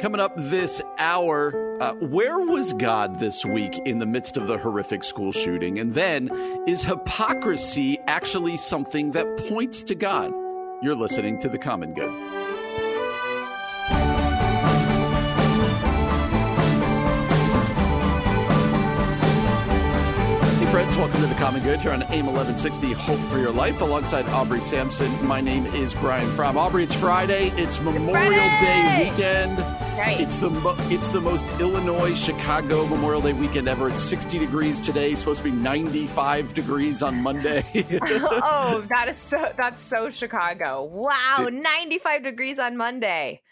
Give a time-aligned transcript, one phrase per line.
[0.00, 4.56] Coming up this hour, uh, where was God this week in the midst of the
[4.56, 5.78] horrific school shooting?
[5.78, 6.30] And then,
[6.66, 10.32] is hypocrisy actually something that points to God?
[10.80, 12.08] You're listening to The Common Good.
[20.56, 20.96] Hey friends.
[20.96, 24.62] Welcome to the Common Good here on AM 1160 Hope for Your Life alongside Aubrey
[24.62, 25.26] Sampson.
[25.26, 26.56] My name is Brian Fromm.
[26.56, 27.48] Aubrey, it's Friday.
[27.50, 29.04] It's Memorial Friday!
[29.04, 29.89] Day weekend.
[30.00, 30.18] Right.
[30.18, 33.90] It's the mo- it's the most Illinois Chicago Memorial Day weekend ever.
[33.90, 35.14] It's 60 degrees today.
[35.14, 37.66] Supposed to be 95 degrees on Monday.
[38.02, 40.84] oh, that is so that's so Chicago.
[40.84, 43.42] Wow, 95 degrees on Monday.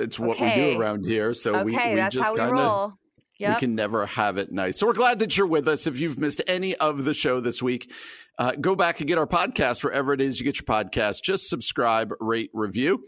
[0.00, 1.34] it's what we do around here.
[1.34, 2.92] So Okay, we, we that's just how we kind of roll.
[3.38, 3.56] Yep.
[3.56, 4.78] We can never have it nice.
[4.78, 5.86] So we're glad that you're with us.
[5.86, 7.92] If you've missed any of the show this week,
[8.38, 11.22] uh, go back and get our podcast wherever it is you get your podcast.
[11.22, 13.04] Just subscribe, rate, review.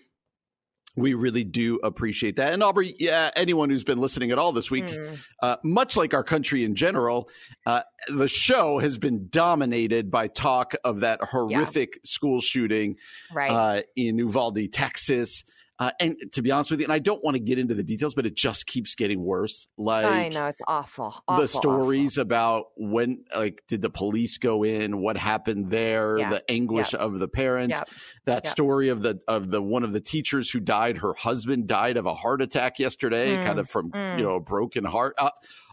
[0.96, 2.52] We really do appreciate that.
[2.52, 5.18] And Aubrey, yeah, anyone who's been listening at all this week, Mm.
[5.42, 7.28] uh, much like our country in general,
[7.64, 12.96] uh, the show has been dominated by talk of that horrific school shooting
[13.32, 13.50] right.
[13.50, 15.44] uh, in Uvalde, Texas.
[15.80, 17.82] Uh, and to be honest with you, and I don't want to get into the
[17.82, 19.66] details, but it just keeps getting worse.
[19.78, 21.14] Like I know it's awful.
[21.26, 24.98] awful the stories about when, like, did the police go in?
[25.00, 26.18] What happened there?
[26.18, 26.28] Yeah.
[26.28, 27.76] The anguish of the parents.
[27.76, 27.88] Yep.
[28.26, 28.52] That Yep.
[28.52, 30.98] story of the of the one of the teachers who died.
[30.98, 34.18] Her husband died of a heart attack yesterday, Mm, kind of from mm.
[34.18, 35.14] you know a broken heart.
[35.16, 35.30] Uh,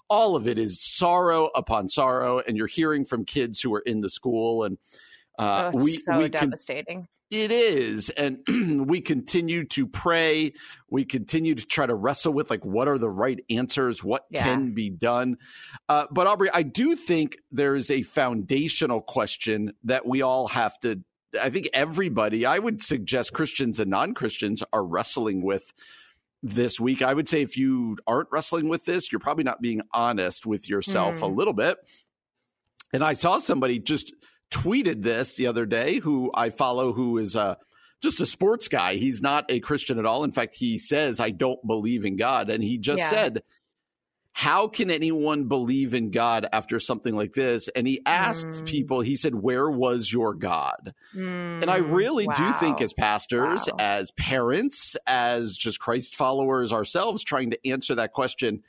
[0.10, 4.00] all of it is sorrow upon sorrow, and you're hearing from kids who are in
[4.00, 4.78] the school and.
[5.38, 7.08] Uh, Oh, it's we so we devastating.
[7.30, 8.10] it is.
[8.10, 8.40] And
[8.88, 10.54] we continue to pray.
[10.90, 14.44] We continue to try to wrestle with like what are the right answers, what Yeah.
[14.46, 15.38] can be done.
[15.90, 20.80] Uh, but Aubrey, I do think there is a foundational question that we all have
[20.80, 21.02] to.
[21.40, 25.74] I think everybody, I would suggest Christians and non Christians are wrestling with
[26.42, 27.02] this week.
[27.02, 30.70] I would say if you aren't wrestling with this, you're probably not being honest with
[30.70, 31.36] yourself a Hmm.
[31.36, 31.78] little bit.
[32.94, 34.14] And I saw somebody just
[34.52, 37.56] tweeted this the other day who I follow who is uh,
[38.02, 38.96] just a sports guy.
[38.96, 40.24] He's not a Christian at all.
[40.24, 42.50] In fact, he says, I don't believe in God.
[42.50, 43.10] And he just Yeah.
[43.10, 43.44] said,
[44.34, 47.68] How can anyone believe in God after something like this?
[47.70, 48.66] And he asked Mm.
[48.66, 50.94] people, he said, Where was your God?
[51.60, 53.78] And I Mm, really do think, as pastors, Wow.
[53.80, 58.64] as parents, as just Christ followers ourselves, trying to answer that question,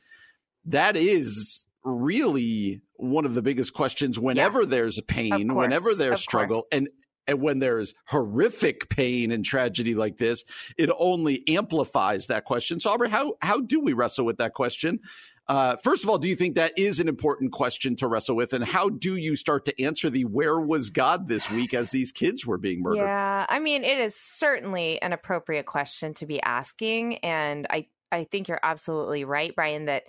[0.65, 6.63] that is really one of the biggest questions whenever there's pain, course, whenever there's struggle,
[6.63, 6.69] course.
[6.73, 6.89] and
[7.27, 10.45] and when there's horrific pain and tragedy like this,
[10.77, 12.81] it only amplifies that question.
[12.81, 15.01] So, Aubrey, how how do we wrestle with that question?
[15.47, 18.53] Uh, first of all, do you think that is an important question to wrestle with?
[18.53, 22.13] And how do you start to answer the where was God this week as these
[22.13, 23.05] kids were being murdered?
[23.05, 28.25] Yeah, I mean, it is certainly an appropriate question to be asking, and I I
[28.25, 29.87] think you're absolutely right, Brian.
[29.87, 30.05] That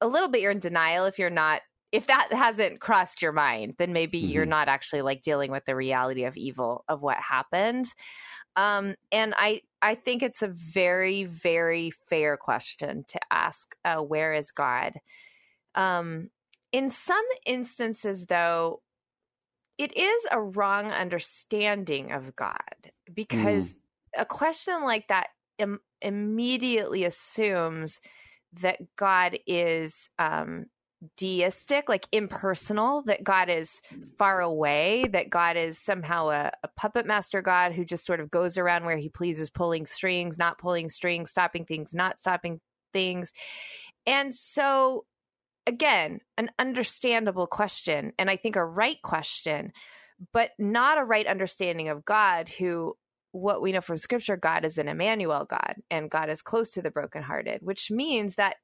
[0.00, 1.62] a little bit you're in denial if you're not
[1.92, 4.46] if that hasn't crossed your mind, then maybe you're Mhm.
[4.46, 7.86] not actually like dealing with the reality of evil of what happened.
[8.56, 13.76] Um, and I I think it's a very very fair question to ask.
[13.84, 14.94] Uh, where is God?
[15.74, 16.30] Um,
[16.72, 18.82] in some instances, though,
[19.78, 23.74] it is a wrong understanding of God because
[24.16, 25.28] a question like that
[25.58, 28.00] Im- immediately assumes
[28.54, 30.66] that God is um,
[31.16, 33.82] deistic, like impersonal, that God is
[34.18, 38.30] far away, that God is somehow a, a puppet master God who just sort of
[38.30, 42.60] goes around where he pleases, pulling strings, not pulling strings, stopping things, not stopping
[42.92, 43.32] things.
[44.06, 45.04] And so,
[45.66, 49.72] again, an understandable question, and I think a right question,
[50.32, 52.96] but not a right understanding of God, who
[53.32, 56.82] what we know from scripture, God is an Emmanuel God, and God is close to
[56.82, 58.56] the brokenhearted, which means that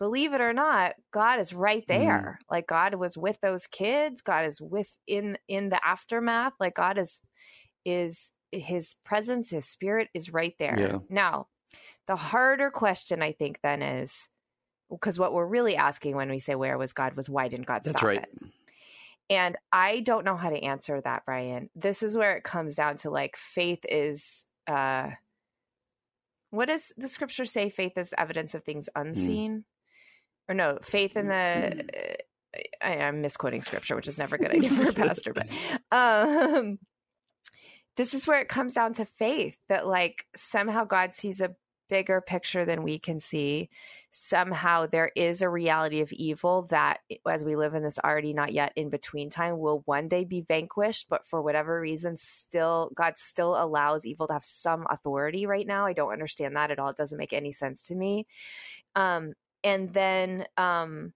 [0.00, 2.40] believe it or not, God is right there.
[2.50, 6.98] Like God was with those kids, God is with in in the aftermath, like God
[6.98, 7.20] is
[7.84, 10.76] is his presence, his spirit is right there.
[10.76, 10.98] Yeah.
[11.08, 11.46] Now,
[12.08, 14.28] the harder question I think then is
[14.90, 17.82] because what we're really asking when we say where was God was why didn't God
[17.84, 18.22] That's stop right.
[18.22, 18.42] it?
[19.28, 21.70] And I don't know how to answer that, Brian.
[21.76, 25.10] This is where it comes down to like faith is uh
[26.50, 27.68] what does the scripture say?
[27.68, 29.00] Faith is the evidence of things hmm.
[29.00, 29.64] unseen, mm.
[30.50, 31.84] Or no, faith in the.
[31.94, 35.48] Uh, I, am misquoting scripture, which is never a good idea for a pastor, but
[35.92, 36.80] um,
[37.96, 41.54] this is where it comes down to faith that like somehow God sees a
[41.88, 43.68] bigger picture than we can see.
[44.10, 48.52] Somehow there is a reality of evil that, as we live in this already not
[48.52, 51.06] yet in between time, will one day be vanquished.
[51.08, 55.86] But for whatever reason, still, God still allows evil to have some authority right now.
[55.86, 56.88] I don't understand that at all.
[56.88, 58.26] It doesn't make any sense to me.
[58.96, 61.12] Um, and then, um,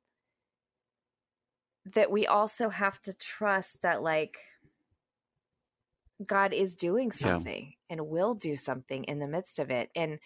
[1.94, 4.38] that we also have to trust that, like,
[6.24, 7.92] God is doing something yeah.
[7.96, 9.90] and will do something in the midst of it.
[9.94, 10.18] And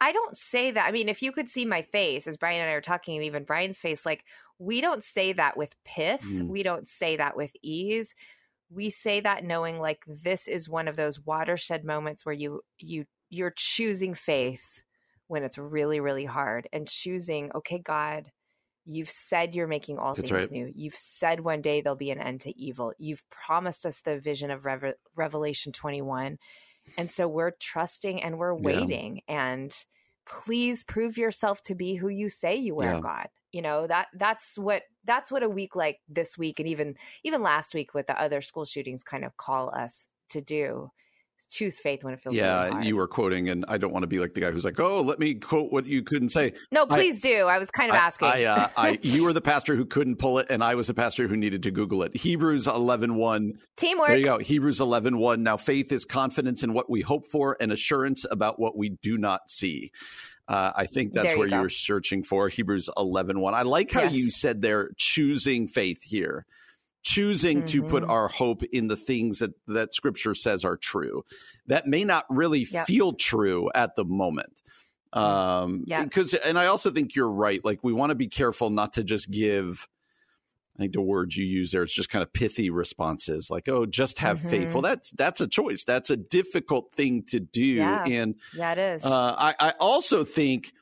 [0.00, 0.86] I don't say that.
[0.86, 3.24] I mean, if you could see my face as Brian and I are talking, and
[3.24, 4.24] even Brian's face, like
[4.58, 6.22] we don't say that with pith.
[6.22, 6.48] Mm.
[6.48, 8.14] We don't say that with ease.
[8.70, 13.04] We say that knowing like this is one of those watershed moments where you you
[13.30, 14.82] you're choosing faith
[15.28, 18.30] when it's really really hard and choosing okay God
[18.86, 20.50] You've said you're making all That's things right.
[20.50, 20.70] new.
[20.74, 22.92] You've said one day there'll be an end to evil.
[22.98, 24.66] You've promised us the vision of
[25.16, 26.38] Revelation 21.
[26.98, 29.22] And so we're trusting and we're waiting.
[29.26, 29.52] Yeah.
[29.52, 29.74] And
[30.26, 33.00] please prove yourself to be who you say you are, yeah.
[33.00, 33.28] God.
[33.52, 37.42] You know, that that's what that's what a week like this week and even even
[37.42, 40.90] last week with the other school shootings kind of call us to do
[41.50, 44.06] choose faith when it feels yeah really you were quoting and i don't want to
[44.06, 46.52] be like the guy who's like oh let me quote what you couldn't say.
[46.70, 47.46] No please I, do.
[47.46, 48.28] I was kind of I, asking.
[48.28, 50.94] I, uh, I, you were the pastor who couldn't pull it and i was the
[50.94, 52.16] pastor who needed to google it.
[52.16, 54.08] Hebrews 11 1 teamwork.
[54.08, 54.38] There you go.
[54.38, 58.58] Hebrews 11 1 now faith is confidence in what we hope for and assurance about
[58.58, 59.92] what we do not see.
[60.46, 61.60] Uh, I think that's you where go.
[61.60, 63.54] you're searching for Hebrews 11 1.
[63.54, 64.12] I like how yes.
[64.12, 66.46] you said they're choosing faith here
[67.04, 67.66] choosing mm-hmm.
[67.66, 68.10] to put mm-hmm.
[68.10, 71.22] our hope in the things that that scripture says are true
[71.66, 72.86] that may not really yep.
[72.86, 74.60] feel true at the moment
[75.14, 75.20] mm.
[75.20, 78.70] um yeah because and i also think you're right like we want to be careful
[78.70, 79.86] not to just give
[80.76, 83.86] I think the words you use there, it's just kind of pithy responses like, oh,
[83.86, 84.48] just have mm-hmm.
[84.48, 84.72] faith.
[84.72, 85.84] Well, that's that's a choice.
[85.84, 87.62] That's a difficult thing to do.
[87.62, 88.04] Yeah.
[88.04, 89.04] And yeah, it is.
[89.04, 90.72] Uh, I, I also think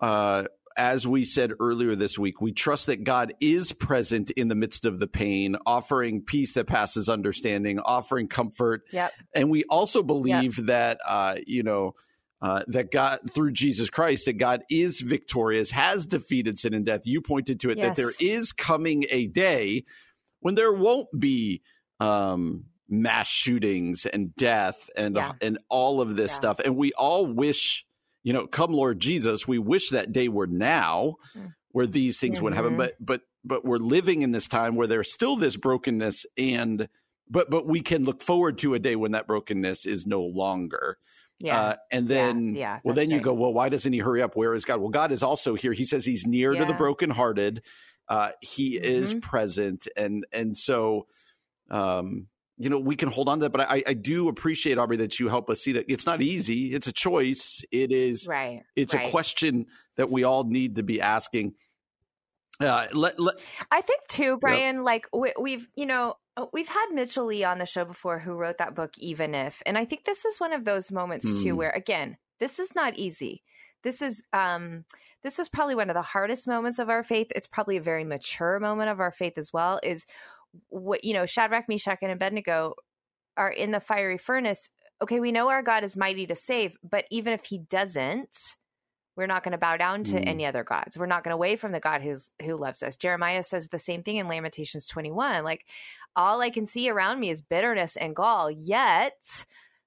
[0.00, 0.44] uh,
[0.78, 4.84] as we said earlier this week, we trust that God is present in the midst
[4.84, 8.84] of the pain, offering peace that passes understanding, offering comfort.
[8.92, 9.12] Yep.
[9.34, 10.66] And we also believe yep.
[10.68, 11.94] that, uh, you know,
[12.40, 17.00] uh, that God, through Jesus Christ, that God is victorious, has defeated sin and death.
[17.04, 17.88] You pointed to it, yes.
[17.88, 19.84] that there is coming a day
[20.38, 21.62] when there won't be
[21.98, 25.30] um, mass shootings and death and, yeah.
[25.30, 26.36] uh, and all of this yeah.
[26.36, 26.60] stuff.
[26.60, 27.84] And we all wish
[28.22, 31.52] you know, come Lord Jesus, we wish that day were now mm.
[31.70, 32.44] where these things mm-hmm.
[32.44, 32.76] would happen.
[32.76, 36.88] But but but we're living in this time where there's still this brokenness and
[37.30, 40.98] but but we can look forward to a day when that brokenness is no longer.
[41.40, 41.60] Yeah.
[41.60, 43.16] Uh, and then, yeah, yeah well, then right.
[43.16, 44.34] you go, well, why doesn't he hurry up?
[44.34, 44.80] Where is God?
[44.80, 45.72] Well, God is also here.
[45.72, 46.60] He says he's near yeah.
[46.60, 47.62] to the brokenhearted.
[48.08, 48.84] Uh, he mm-hmm.
[48.84, 49.86] is present.
[49.96, 51.06] And, and so,
[51.70, 52.26] um,
[52.58, 53.50] you know, we can hold on to that.
[53.50, 56.74] But I, I do appreciate, Aubrey, that you help us see that it's not easy.
[56.74, 57.64] It's a choice.
[57.70, 58.62] It is, right.
[58.74, 59.06] It's right.
[59.06, 59.66] a question
[59.96, 61.54] that we all need to be asking.
[62.60, 63.36] Uh, let, let,
[63.70, 67.58] I think too, Brian, like we, we've, you know, uh, we've had Mitchell Lee on
[67.58, 69.62] the show before who wrote that book, Even If.
[69.64, 71.42] And I think this is one of those moments mm.
[71.44, 71.56] too, hmm.
[71.56, 73.44] where again, this is not easy.
[73.84, 74.84] This is, um,
[75.22, 77.28] this is probably one of the hardest moments of our faith.
[77.34, 79.78] It's probably a very mature moment of our faith as well.
[79.82, 80.06] Is
[80.68, 82.74] what you know shadrach meshach and abednego
[83.36, 84.70] are in the fiery furnace
[85.02, 88.56] okay we know our god is mighty to save but even if he doesn't
[89.16, 90.26] we're not going to bow down to mm.
[90.26, 92.96] any other gods we're not going to away from the god who's who loves us
[92.96, 95.66] jeremiah says the same thing in lamentations 21 like
[96.16, 99.46] all i can see around me is bitterness and gall yet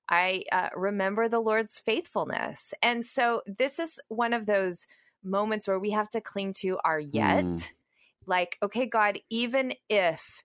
[0.09, 4.85] i uh, remember the lord's faithfulness and so this is one of those
[5.23, 7.73] moments where we have to cling to our yet mm.
[8.25, 10.43] like okay god even if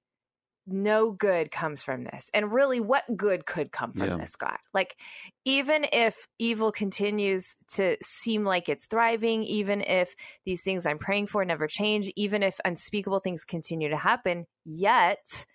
[0.67, 2.31] no good comes from this.
[2.35, 4.17] And really, what good could come from yeah.
[4.17, 4.57] this, God?
[4.75, 4.97] Like,
[5.45, 11.29] even if evil continues to seem like it's thriving, even if these things I'm praying
[11.29, 15.47] for never change, even if unspeakable things continue to happen, yet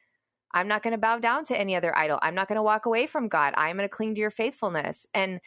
[0.54, 2.20] I'm not going to bow down to any other idol.
[2.22, 3.54] I'm not going to walk away from God.
[3.56, 5.06] I'm going to cling to your faithfulness.
[5.14, 5.40] And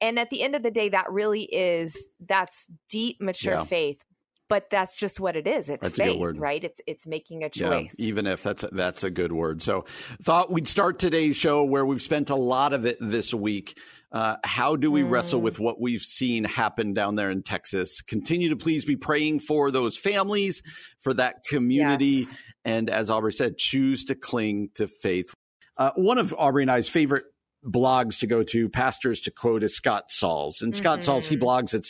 [0.00, 3.64] and at the end of the day that really is that's deep mature yeah.
[3.64, 4.02] faith
[4.48, 5.68] but that's just what it is.
[5.68, 6.62] It's that's faith, right?
[6.62, 7.96] It's it's making a choice.
[7.98, 9.62] Yeah, even if that's a, that's a good word.
[9.62, 9.84] So,
[10.22, 13.78] thought we'd start today's show where we've spent a lot of it this week.
[14.12, 15.10] Uh, how do we mm.
[15.10, 18.00] wrestle with what we've seen happen down there in Texas?
[18.00, 20.62] Continue to please be praying for those families,
[21.00, 22.36] for that community, yes.
[22.64, 25.34] and as Aubrey said, choose to cling to faith.
[25.76, 27.24] Uh, one of Aubrey and I's favorite
[27.64, 30.62] blogs to go to, pastors to quote, is Scott Sauls.
[30.62, 31.04] And Scott mm-hmm.
[31.04, 31.84] Sauls, he blogs at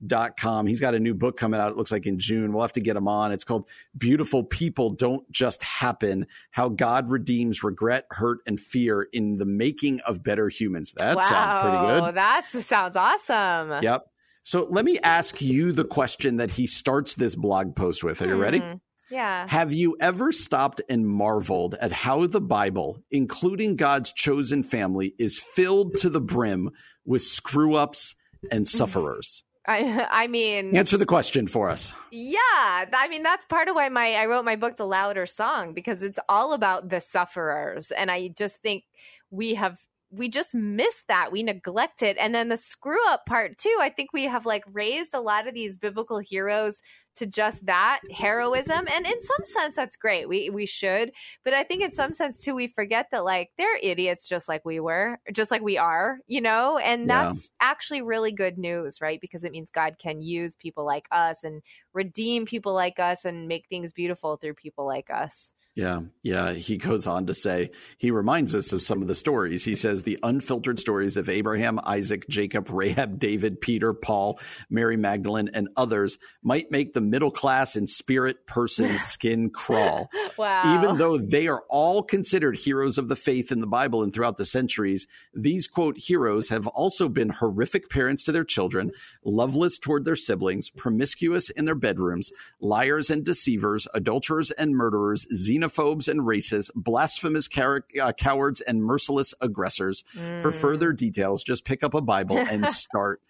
[0.00, 0.66] scottsauls.com.
[0.66, 2.52] He's got a new book coming out, it looks like in June.
[2.52, 3.32] We'll have to get him on.
[3.32, 9.36] It's called Beautiful People Don't Just Happen How God Redeems Regret, Hurt, and Fear in
[9.36, 10.92] the Making of Better Humans.
[10.98, 12.14] That wow, sounds pretty good.
[12.14, 13.82] That sounds awesome.
[13.82, 14.06] Yep.
[14.42, 18.22] So let me ask you the question that he starts this blog post with.
[18.22, 18.58] Are you ready?
[18.58, 18.74] Hmm.
[19.10, 19.46] Yeah.
[19.48, 25.36] Have you ever stopped and marveled at how the Bible, including God's chosen family, is
[25.36, 26.70] filled to the brim
[27.04, 28.14] with screw ups
[28.52, 28.78] and mm-hmm.
[28.78, 29.42] sufferers?
[29.66, 31.94] I, I mean, answer the question for us.
[32.10, 35.74] Yeah, I mean that's part of why my I wrote my book, The Louder Song,
[35.74, 38.84] because it's all about the sufferers, and I just think
[39.30, 39.78] we have
[40.10, 41.30] we just miss that.
[41.30, 42.16] We neglect it.
[42.18, 45.46] And then the screw up part too i think we have like raised a lot
[45.46, 46.82] of these biblical heroes
[47.16, 48.86] to just that heroism.
[48.90, 50.28] And in some sense that's great.
[50.28, 51.12] We we should.
[51.44, 54.64] But i think in some sense too we forget that like they're idiots just like
[54.64, 56.78] we were just like we are you know?
[56.78, 57.68] And that's yeah.
[57.68, 59.20] actually really good news right?
[59.20, 61.62] Because it means god can use people like us and
[61.92, 66.52] redeem people like us and make things beautiful through people like us yeah, yeah.
[66.52, 69.64] He goes on to say, he reminds us of some of the stories.
[69.64, 75.48] He says, the unfiltered stories of Abraham, Isaac, Jacob, Rahab, David, Peter, Paul, Mary Magdalene,
[75.54, 80.10] and others might make the middle class and spirit person's skin crawl.
[80.36, 80.74] wow.
[80.76, 84.36] Even though they are all considered heroes of the faith in the Bible and throughout
[84.36, 88.92] the centuries, these quote heroes have also been horrific parents to their children,
[89.24, 95.69] loveless toward their siblings, promiscuous in their bedrooms, liars and deceivers, adulterers and murderers, xenophobes
[96.08, 100.04] and racists, blasphemous car- uh, cowards, and merciless aggressors.
[100.16, 100.42] Mm.
[100.42, 103.20] For further details, just pick up a Bible and start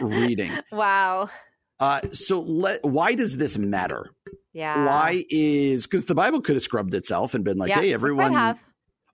[0.00, 0.52] reading.
[0.72, 1.30] Wow.
[1.78, 4.10] Uh, so, let, why does this matter?
[4.52, 4.86] Yeah.
[4.86, 8.56] Why is because the Bible could have scrubbed itself and been like, yeah, hey, everyone.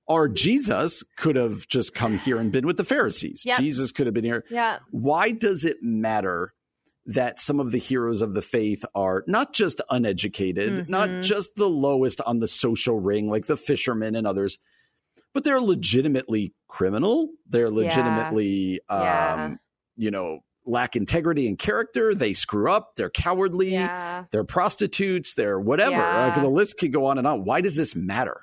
[0.06, 3.44] Or Jesus could have just come here and been with the Pharisees.
[3.44, 3.58] Yep.
[3.58, 4.44] Jesus could have been here.
[4.50, 4.78] Yeah.
[4.90, 6.54] Why does it matter
[7.06, 10.90] that some of the heroes of the faith are not just uneducated, mm-hmm.
[10.90, 14.58] not just the lowest on the social ring, like the fishermen and others,
[15.34, 17.30] but they're legitimately criminal.
[17.48, 18.94] They're legitimately, yeah.
[18.94, 19.00] Um,
[19.50, 19.56] yeah.
[19.96, 22.14] you know, lack integrity and character.
[22.14, 22.92] They screw up.
[22.96, 23.72] They're cowardly.
[23.72, 24.26] Yeah.
[24.30, 25.34] They're prostitutes.
[25.34, 25.96] They're whatever.
[25.96, 27.44] Like the list could go on and on.
[27.44, 28.42] Why does this matter?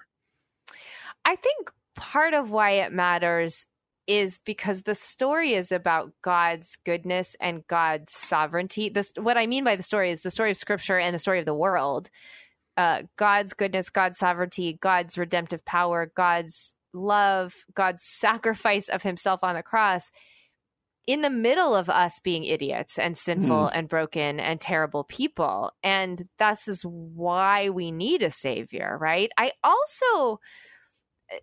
[1.23, 3.65] I think part of why it matters
[4.09, 8.89] is because the story is about God's goodness and God's sovereignty.
[8.89, 11.37] This, what I mean by the story is the story of Scripture and the story
[11.37, 12.09] of the world.
[12.75, 19.53] Uh, God's goodness, God's sovereignty, God's redemptive power, God's love, God's sacrifice of Himself on
[19.53, 20.09] the cross.
[21.05, 23.71] In the middle of us being idiots and sinful mm.
[23.73, 25.71] and broken and terrible people.
[25.83, 29.29] And this is why we need a savior, right?
[29.37, 30.39] I also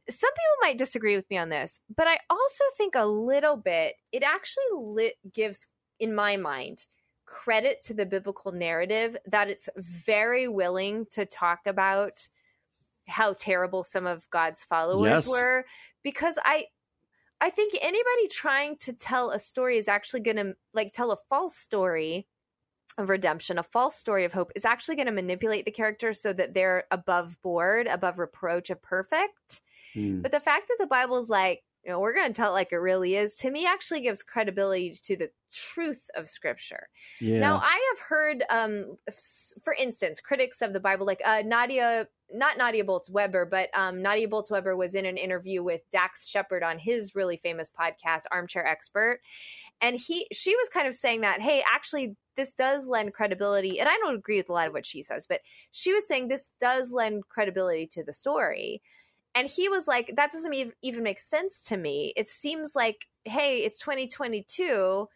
[0.09, 3.95] some people might disagree with me on this, but I also think a little bit
[4.12, 5.69] it actually lit, gives,
[6.00, 6.87] in my mind,
[7.25, 12.26] credit to the biblical narrative that it's very willing to talk about
[13.09, 15.28] how terrible some of God's followers yes.
[15.28, 15.64] were
[16.02, 16.66] because I
[17.40, 21.19] I think anybody trying to tell a story is actually going to like tell a
[21.28, 22.26] false story
[22.99, 26.33] of redemption, a false story of hope is actually going to manipulate the characters so
[26.33, 29.61] that they're above board, above reproach a perfect.
[29.95, 30.23] Mm.
[30.23, 32.73] But the fact that the Bible's like, you know, we're going to tell it like
[32.73, 36.88] it really is, to me, actually gives credibility to the truth of Scripture.
[37.21, 37.38] Yeah.
[37.38, 38.97] Now, I have heard, um,
[39.62, 44.02] for instance, critics of the Bible, like uh, Nadia, not Nadia Bolz Weber, but um,
[44.02, 48.23] Nadia Bolz Weber was in an interview with Dax Shepard on his really famous podcast,
[48.33, 49.21] Armchair Expert,
[49.81, 53.88] and he, she was kind of saying that, hey, actually, this does lend credibility, and
[53.88, 55.40] I don't agree with a lot of what she says, but
[55.71, 58.83] she was saying this does lend credibility to the story
[59.37, 62.14] and he was like, that doesn't even make sense to me.
[62.16, 65.07] It seems like, hey, it's 2022.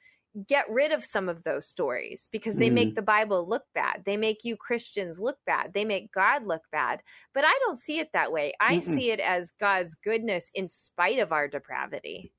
[0.46, 2.74] Get rid of some of those stories because they mm.
[2.74, 4.02] make the Bible look bad.
[4.04, 5.72] They make you Christians look bad.
[5.72, 7.00] They make God look bad.
[7.32, 8.52] But I don't see it that way.
[8.60, 8.82] I Mm-mm.
[8.82, 12.30] see it as God's goodness in spite of our depravity.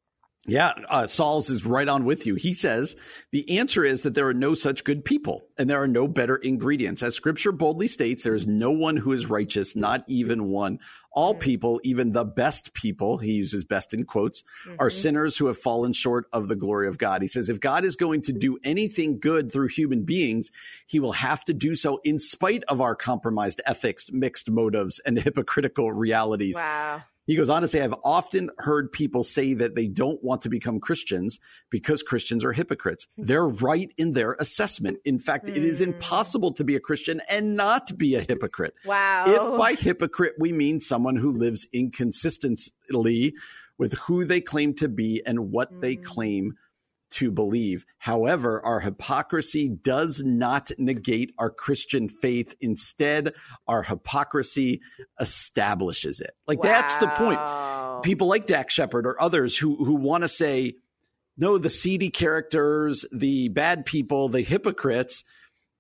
[0.48, 2.34] Yeah, uh, Sauls is right on with you.
[2.34, 2.96] He says
[3.30, 6.36] the answer is that there are no such good people and there are no better
[6.36, 7.04] ingredients.
[7.04, 10.80] As scripture boldly states, there is no one who is righteous, not even one.
[11.12, 11.42] All mm-hmm.
[11.42, 14.78] people, even the best people, he uses best in quotes, mm-hmm.
[14.80, 17.22] are sinners who have fallen short of the glory of God.
[17.22, 20.50] He says if God is going to do anything good through human beings,
[20.88, 25.20] he will have to do so in spite of our compromised ethics, mixed motives, and
[25.22, 26.56] hypocritical realities.
[26.60, 27.04] Wow.
[27.32, 30.50] He goes on to say, I've often heard people say that they don't want to
[30.50, 33.08] become Christians because Christians are hypocrites.
[33.16, 33.24] Hmm.
[33.24, 34.98] They're right in their assessment.
[35.06, 35.56] In fact, mm.
[35.56, 35.92] it is hmm.
[35.92, 38.74] impossible to be a Christian and not be a hypocrite.
[38.84, 39.24] Wow.
[39.28, 43.34] If by hypocrite we mean someone who lives inconsistently
[43.78, 45.80] with who they claim to be and what mm.
[45.80, 46.58] they claim
[47.12, 47.86] to believe.
[47.98, 52.56] However, our hypocrisy does not negate our Christian faith.
[52.60, 53.34] Instead,
[53.68, 54.82] our hypocrisy
[55.20, 56.32] establishes it.
[56.48, 56.72] Like wow.
[56.72, 58.04] that's the point.
[58.04, 60.76] People like Dax Shepard or others who who want to say,
[61.38, 65.24] no, the seedy characters, the bad people, the hypocrites,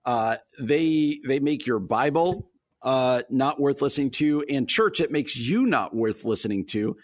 [0.05, 2.49] uh, they they make your Bible
[2.81, 6.97] uh, not worth listening to, and church it makes you not worth listening to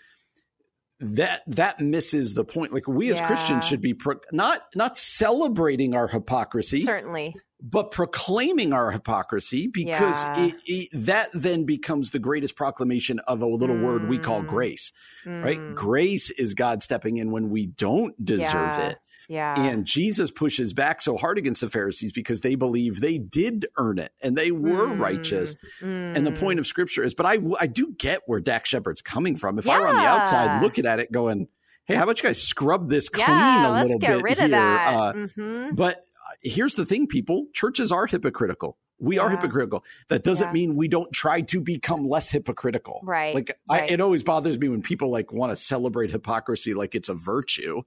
[0.99, 5.93] that that misses the point like we as christians should be pro- not not celebrating
[5.93, 10.45] our hypocrisy certainly but proclaiming our hypocrisy because yeah.
[10.45, 13.83] it, it, that then becomes the greatest proclamation of a little mm.
[13.83, 14.47] word we call mm.
[14.47, 14.91] grace
[15.25, 15.43] mm.
[15.43, 18.89] right grace is god stepping in when we don't deserve yeah.
[18.89, 19.59] it yeah.
[19.59, 23.99] And Jesus pushes back so hard against the Pharisees because they believe they did earn
[23.99, 24.99] it and they were mm.
[24.99, 25.55] righteous.
[25.81, 26.15] Mm.
[26.15, 29.35] And the point of scripture is, but I, I do get where Dax Shepard's coming
[29.35, 29.59] from.
[29.59, 29.73] If yeah.
[29.73, 31.47] I were on the outside looking at it going,
[31.85, 34.45] hey, how about you guys scrub this clean yeah, a little bit rid here?
[34.45, 34.93] Of that.
[34.93, 35.75] Uh, mm-hmm.
[35.75, 36.05] But
[36.41, 38.77] here's the thing, people churches are hypocritical.
[38.99, 39.23] We yeah.
[39.23, 39.83] are hypocritical.
[40.07, 40.53] That doesn't yeah.
[40.53, 43.01] mean we don't try to become less hypocritical.
[43.03, 43.35] Right.
[43.35, 43.83] Like right.
[43.83, 47.13] I, it always bothers me when people like want to celebrate hypocrisy like it's a
[47.13, 47.83] virtue.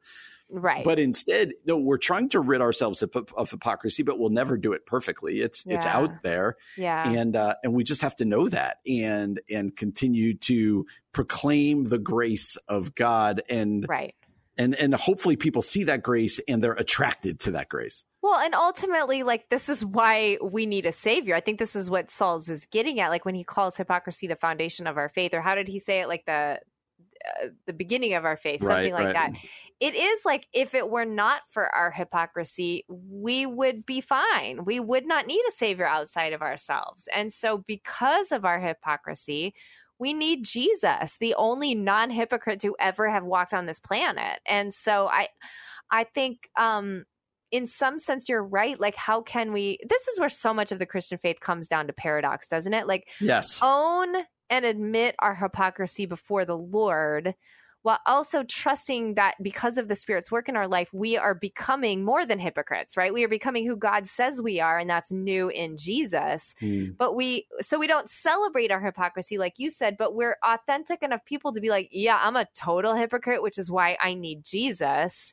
[0.51, 0.85] Right.
[0.85, 4.73] But instead, no, we're trying to rid ourselves of, of hypocrisy, but we'll never do
[4.73, 5.41] it perfectly.
[5.41, 5.77] It's yeah.
[5.77, 9.77] it's out there, yeah, and uh, and we just have to know that and and
[9.77, 14.15] continue to proclaim the grace of God and right.
[14.59, 18.05] And and hopefully people see that grace and they're attracted to that grace.
[18.23, 21.35] Well, and ultimately, like this is why we need a savior.
[21.35, 24.37] I think this is what Sauls is getting at, like when he calls hypocrisy the
[24.37, 26.09] foundation of our faith, or how did he say it?
[26.09, 26.59] Like the
[27.27, 29.33] uh, the beginning of our faith, something right, like right.
[29.33, 29.41] that.
[29.81, 34.65] It is like if it were not for our hypocrisy, we would be fine.
[34.65, 37.09] We would not need a savior outside of ourselves.
[37.15, 39.55] And so, because of our hypocrisy,
[39.99, 44.41] we need Jesus, the only non-hypocrite to ever have walked on this planet.
[44.47, 45.29] And so, I,
[45.91, 47.05] I think, um,
[47.51, 48.79] in some sense, you're right.
[48.79, 49.79] Like, how can we?
[49.89, 52.87] This is where so much of the Christian faith comes down to paradox, doesn't it?
[52.87, 54.15] Like, yes, own
[54.49, 57.35] and admit our hypocrisy before the Lord
[57.83, 62.05] while also trusting that because of the Spirit's work in our life, we are becoming
[62.05, 63.13] more than hypocrites, right?
[63.13, 66.55] We are becoming who God says we are, and that's new in Jesus.
[66.61, 66.97] Mm.
[66.99, 71.25] But we, so we don't celebrate our hypocrisy, like you said, but we're authentic enough
[71.25, 75.33] people to be like, yeah, I'm a total hypocrite, which is why I need Jesus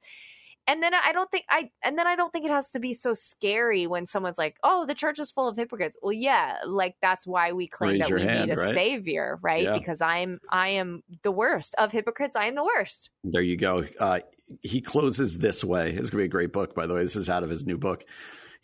[0.67, 2.93] and then I don't think I and then I don't think it has to be
[2.93, 6.95] so scary when someone's like, "Oh, the church is full of hypocrites." Well, yeah, like
[7.01, 8.73] that's why we claim Raise that we hand, need a right?
[8.73, 9.63] savior, right?
[9.63, 9.77] Yeah.
[9.77, 12.35] Because I'm I am the worst of hypocrites.
[12.35, 13.09] I am the worst.
[13.23, 13.85] There you go.
[13.99, 14.19] Uh,
[14.61, 15.91] he closes this way.
[15.91, 17.01] It's gonna be a great book, by the way.
[17.01, 18.03] This is out of his new book.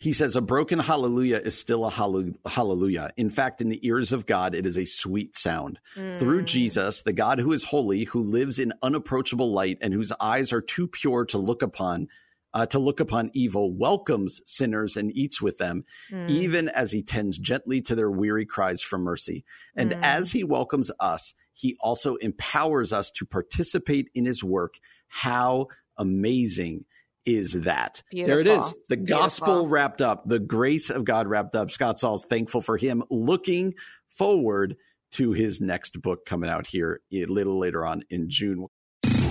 [0.04, 3.10] He says, A broken hallelujah is still a hallelujah.
[3.16, 5.80] In fact, in the ears of God, it is a sweet sound.
[5.96, 6.18] Mm.
[6.18, 10.52] Through Jesus, the God who is holy, who lives in unapproachable light, and whose eyes
[10.52, 12.08] are too pure to look upon,
[12.52, 16.28] uh, to look upon evil, welcomes sinners and eats with them, mm.
[16.28, 19.42] even as he tends gently to their weary cries for mercy.
[19.74, 20.02] And mm.
[20.02, 24.74] as he welcomes us, he also empowers us to participate in his work.
[25.08, 26.84] How amazing
[27.26, 28.02] is that.
[28.10, 28.28] Beautiful.
[28.28, 28.74] There it is.
[28.88, 29.22] The Beautiful.
[29.22, 31.70] gospel wrapped up, the grace of God wrapped up.
[31.70, 33.74] Scott Sauls thankful for him, looking
[34.08, 34.76] forward
[35.12, 38.66] to his next book coming out here a little later on in June.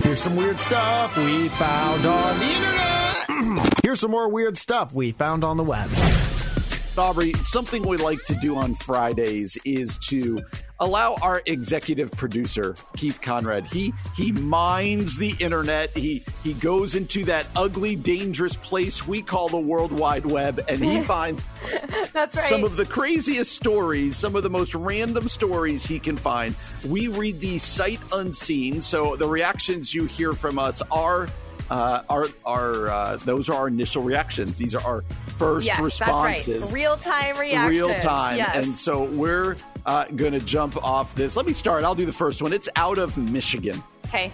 [0.02, 3.78] Here's some weird stuff we found on the internet.
[3.82, 5.90] Here's some more weird stuff we found on the web.
[6.98, 10.42] Aubrey, something we like to do on Fridays is to
[10.80, 13.64] allow our executive producer Keith Conrad.
[13.64, 15.90] He he mines the internet.
[15.90, 20.84] He he goes into that ugly, dangerous place we call the World Wide Web, and
[20.84, 21.44] he finds
[22.12, 26.16] that's right some of the craziest stories, some of the most random stories he can
[26.16, 26.54] find.
[26.86, 31.28] We read the sight unseen, so the reactions you hear from us are
[31.70, 34.58] uh, are are uh, those are our initial reactions.
[34.58, 35.04] These are our
[35.38, 36.62] first yes, responses.
[36.62, 36.72] Right.
[36.72, 37.70] Real time reactions.
[37.70, 38.36] Real time.
[38.36, 38.64] Yes.
[38.64, 41.36] And so we're uh, going to jump off this.
[41.36, 41.84] Let me start.
[41.84, 42.52] I'll do the first one.
[42.52, 43.82] It's out of Michigan.
[44.06, 44.30] Okay.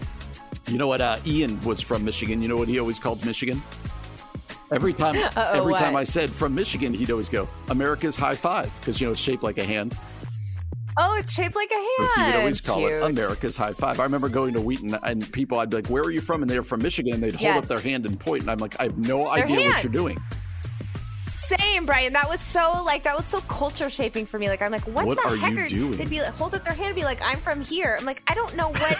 [0.68, 1.00] You know what?
[1.00, 2.42] Uh, Ian was from Michigan.
[2.42, 3.62] You know what he always called Michigan?
[4.70, 5.80] Every time, Uh-oh, every what?
[5.80, 9.20] time I said from Michigan, he'd always go America's high five because you know it's
[9.20, 9.96] shaped like a hand.
[10.96, 12.10] Oh, it's shaped like a hand.
[12.16, 12.92] He would always call Cute.
[12.92, 14.00] it America's high five.
[14.00, 16.50] I remember going to Wheaton and people, I'd be like, "Where are you from?" And
[16.50, 17.56] they're from Michigan, and they'd hold Yes.
[17.58, 19.92] up their hand and point, and I'm like, "I have no Their idea what you're
[19.92, 20.18] doing."
[21.58, 22.12] Same, Brian.
[22.12, 24.48] That was so like that was so culture shaping for me.
[24.48, 25.96] Like I'm like, what, What the are heck you doing?
[25.96, 27.96] They'd be like, hold up their hand and be like, I'm from here.
[27.98, 28.98] I'm like, I don't know what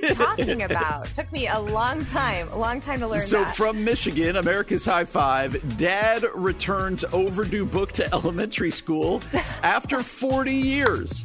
[0.00, 1.06] you're talking about.
[1.14, 3.54] Took me a long time, a long time to learn So that.
[3.56, 9.22] from Michigan, America's High Five, Dad returns overdue book to elementary school
[9.62, 11.24] after 40 years.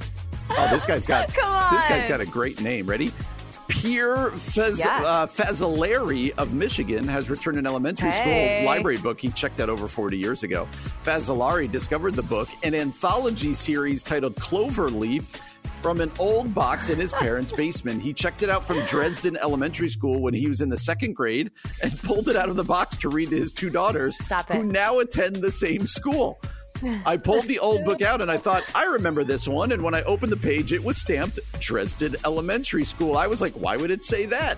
[0.50, 2.86] Oh, this guy's got this guy's got a great name.
[2.88, 3.12] Ready?
[3.68, 5.02] Pierre Fez- Yeah.
[5.04, 8.62] uh, Fazzolari of Michigan has returned an elementary Hey.
[8.62, 10.68] school library book he checked out over 40 years ago.
[11.06, 15.36] Fazzolari discovered the book, an anthology series titled Cloverleaf,
[15.82, 18.02] from an old box in his parents' basement.
[18.02, 21.52] He checked it out from Dresden Elementary School when he was in the second grade
[21.84, 24.18] and pulled it out of the box to read to his two daughters,
[24.52, 26.40] who now attend the same school.
[27.06, 29.72] I pulled the old book out and I thought, I remember this one.
[29.72, 33.18] And when I opened the page, it was stamped Dresden Elementary School.
[33.18, 34.58] I was like, why would it say that?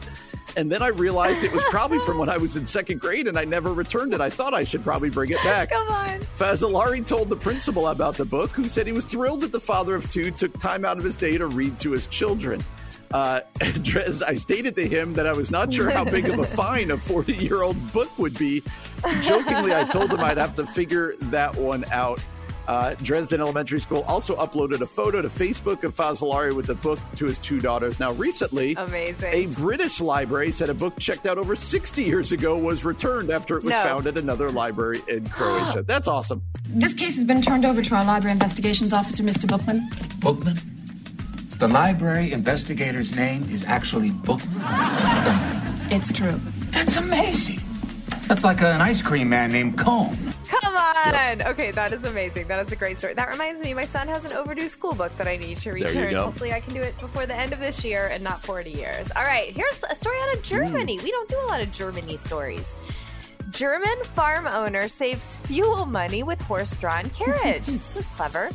[0.58, 3.38] And then I realized it was probably from when I was in second grade and
[3.38, 4.22] I never returned it.
[4.22, 5.70] I thought I should probably bring it back.
[5.70, 6.20] Come on.
[6.20, 9.96] Fazzolari told the principal about the book, who said he was thrilled that the father
[9.96, 12.64] of two took time out of his day to read to his children.
[13.14, 13.42] Uh,
[13.82, 16.92] Dres, I stated to him that I was not sure how big of a fine
[16.92, 18.62] a 40 year old book would be.
[19.22, 22.20] Jokingly, I told him I'd have to figure that one out.
[22.68, 27.00] Uh, Dresden Elementary School also uploaded a photo to Facebook of Fazzolari with the book
[27.16, 28.00] to his two daughters.
[28.00, 29.34] Now, recently, Amazing.
[29.34, 33.58] a British library said a book checked out over 60 years ago was returned after
[33.58, 33.82] it was No.
[33.84, 35.82] found at another library in Croatia.
[35.88, 36.44] That's awesome.
[36.68, 39.48] This case has been turned over to our library investigations officer, Mr.
[39.48, 39.90] Bookman.
[40.20, 40.60] Bookman?
[41.60, 44.62] The library investigator's name is actually Bookman?
[45.92, 46.40] It's true.
[46.72, 47.60] That's amazing.
[48.30, 50.18] That's like an ice cream man named Cone.
[50.48, 51.42] Come on.
[51.42, 52.48] Okay, that is amazing.
[52.48, 53.14] That is a great story.
[53.14, 55.86] That reminds me, my son has an overdue school book that I need to you
[55.86, 56.12] return.
[56.12, 56.24] go.
[56.28, 59.12] Hopefully, I can do it before the end of this year and not 40 years.
[59.18, 60.98] All right, here's a story out of Germany.
[61.04, 62.74] We don't do a lot of Germany stories.
[63.50, 67.66] German farm owner saves fuel money with horse drawn carriage.
[67.66, 68.50] this is clever.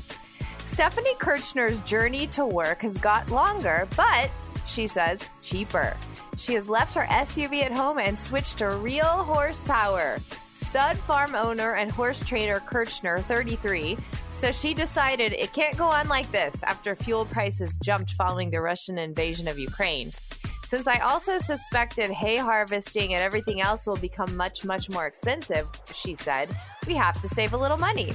[0.64, 4.30] Stephanie Kirchner's journey to work has got longer, but
[4.66, 5.96] she says cheaper.
[6.36, 10.18] She has left her SUV at home and switched to real horsepower.
[10.52, 13.96] Stud farm owner and horse trainer Kirchner, 33,
[14.30, 18.60] says she decided it can't go on like this after fuel prices jumped following the
[18.60, 20.12] Russian invasion of Ukraine.
[20.66, 25.68] Since I also suspected hay harvesting and everything else will become much, much more expensive,
[25.92, 26.48] she said,
[26.86, 28.12] we have to save a little money.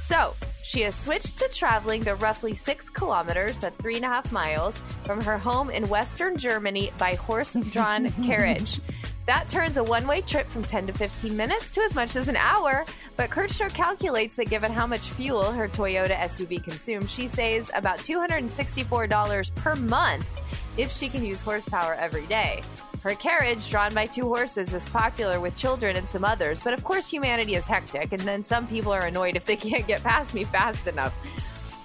[0.00, 4.32] So, she has switched to traveling the roughly six kilometers, that's three and a half
[4.32, 8.80] miles, from her home in Western Germany by horse drawn carriage.
[9.26, 12.28] That turns a one way trip from 10 to 15 minutes to as much as
[12.28, 12.84] an hour.
[13.16, 17.98] But Kirchner calculates that given how much fuel her Toyota SUV consumes, she saves about
[17.98, 20.28] $264 per month
[20.76, 22.62] if she can use horsepower every day.
[23.02, 26.84] Her carriage, drawn by two horses, is popular with children and some others, but of
[26.84, 30.34] course, humanity is hectic, and then some people are annoyed if they can't get past
[30.34, 31.14] me fast enough.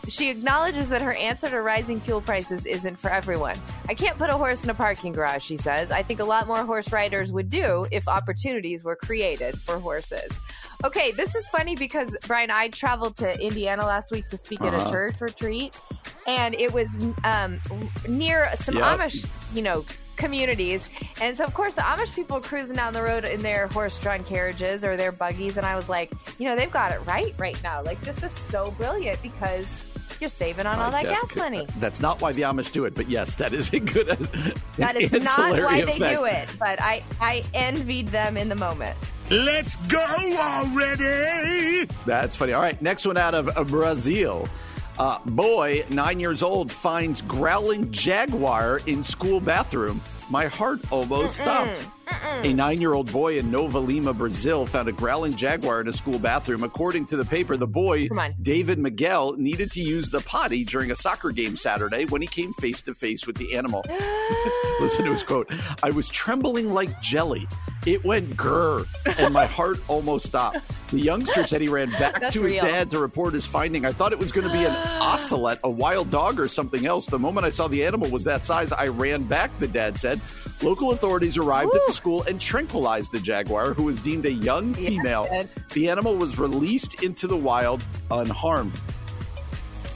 [0.08, 3.60] She acknowledges that her answer to rising fuel prices isn't for everyone.
[3.90, 5.90] I can't put a horse in a parking garage, she says.
[5.90, 10.40] I think a lot more horse riders would do if opportunities were created for horses.
[10.84, 14.74] Okay, this is funny because, Brian, I traveled to Indiana last week to speak at
[14.74, 15.80] a church retreat,
[16.28, 17.60] and it was um,
[18.08, 19.00] near some Yep.
[19.00, 20.90] Amish, you know, communities.
[21.22, 24.24] And so, of course, the Amish people cruising down the road in their horse drawn
[24.24, 25.58] carriages or their buggies.
[25.58, 27.82] And I was like, you know, they've got it right right now.
[27.84, 29.84] Like, this is so brilliant because
[30.20, 31.68] you're saving on all I that guess gas money.
[31.80, 34.08] That's not why the Amish do it, but yes, that is a good.
[34.78, 38.56] That is not ancillary why they do it, but I, I envied them in the
[38.56, 38.98] moment.
[39.32, 40.06] Let's go
[40.38, 41.86] already!
[42.06, 42.54] That's funny.
[42.54, 44.50] All right, next one out of uh, Brazil.
[44.98, 50.00] Uh, boy, nine years old, finds growling jaguar in school bathroom.
[50.30, 51.86] My heart almost stopped.
[52.08, 55.94] A nine year old boy in Nova Lima, Brazil, found a growling jaguar in a
[55.94, 56.64] school bathroom.
[56.64, 58.08] According to the paper, the boy,
[58.42, 62.54] David Miguel, needed to use the potty during a soccer game Saturday when he came
[62.54, 63.84] face to face with the animal.
[64.80, 67.48] Listen to his quote I was trembling like jelly.
[67.86, 68.86] It went grr,
[69.20, 70.60] and my heart almost stopped.
[70.92, 72.64] The youngster said he ran back That's to his real.
[72.64, 73.86] dad to report his finding.
[73.86, 77.06] I thought it was going to be an ocelot, a wild dog, or something else.
[77.06, 80.20] The moment I saw the animal was that size, I ran back, the dad said.
[80.62, 84.74] Local authorities arrived at the school and tranquilized the jaguar, who was deemed a young
[84.74, 85.28] female.
[85.32, 85.50] good.
[85.74, 87.82] The animal was released into the wild
[88.12, 88.74] unharmed.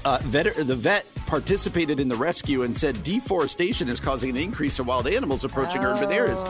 [0.05, 4.79] Uh, vet, the vet participated in the rescue and said deforestation is causing an increase
[4.79, 6.41] in wild animals approaching urban areas.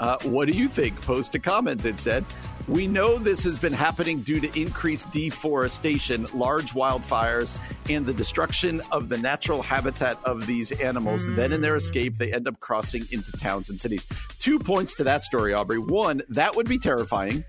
[0.00, 1.00] Uh, what do you think?
[1.02, 2.24] Post a comment that said,
[2.68, 7.56] We know this has been happening due to increased deforestation, large wildfires,
[7.88, 11.24] and the destruction of the natural habitat of these animals.
[11.24, 11.36] Hmm.
[11.36, 14.08] Then, in their escape, they end up crossing into towns and cities.
[14.40, 15.78] Two points to that story, Aubrey.
[15.78, 17.44] One, that would be terrifying.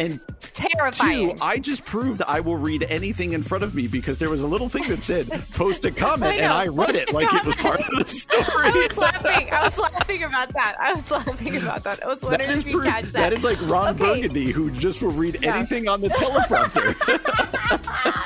[0.00, 0.18] And
[0.54, 1.36] Terrifying.
[1.36, 4.42] Two, I just proved I will read anything in front of me because there was
[4.42, 7.12] a little thing that said post a comment I know, and I read it a
[7.14, 8.42] like it was part of the story.
[8.66, 9.50] I was laughing.
[9.52, 10.76] I was laughing about that.
[10.80, 12.02] I was laughing about that.
[12.02, 12.84] I was wondering is if you proof.
[12.90, 13.12] catch that.
[13.12, 14.22] That is like Ron Okay.
[14.22, 15.56] Burgundy who just will read Yeah.
[15.56, 16.96] anything on the teleprompter.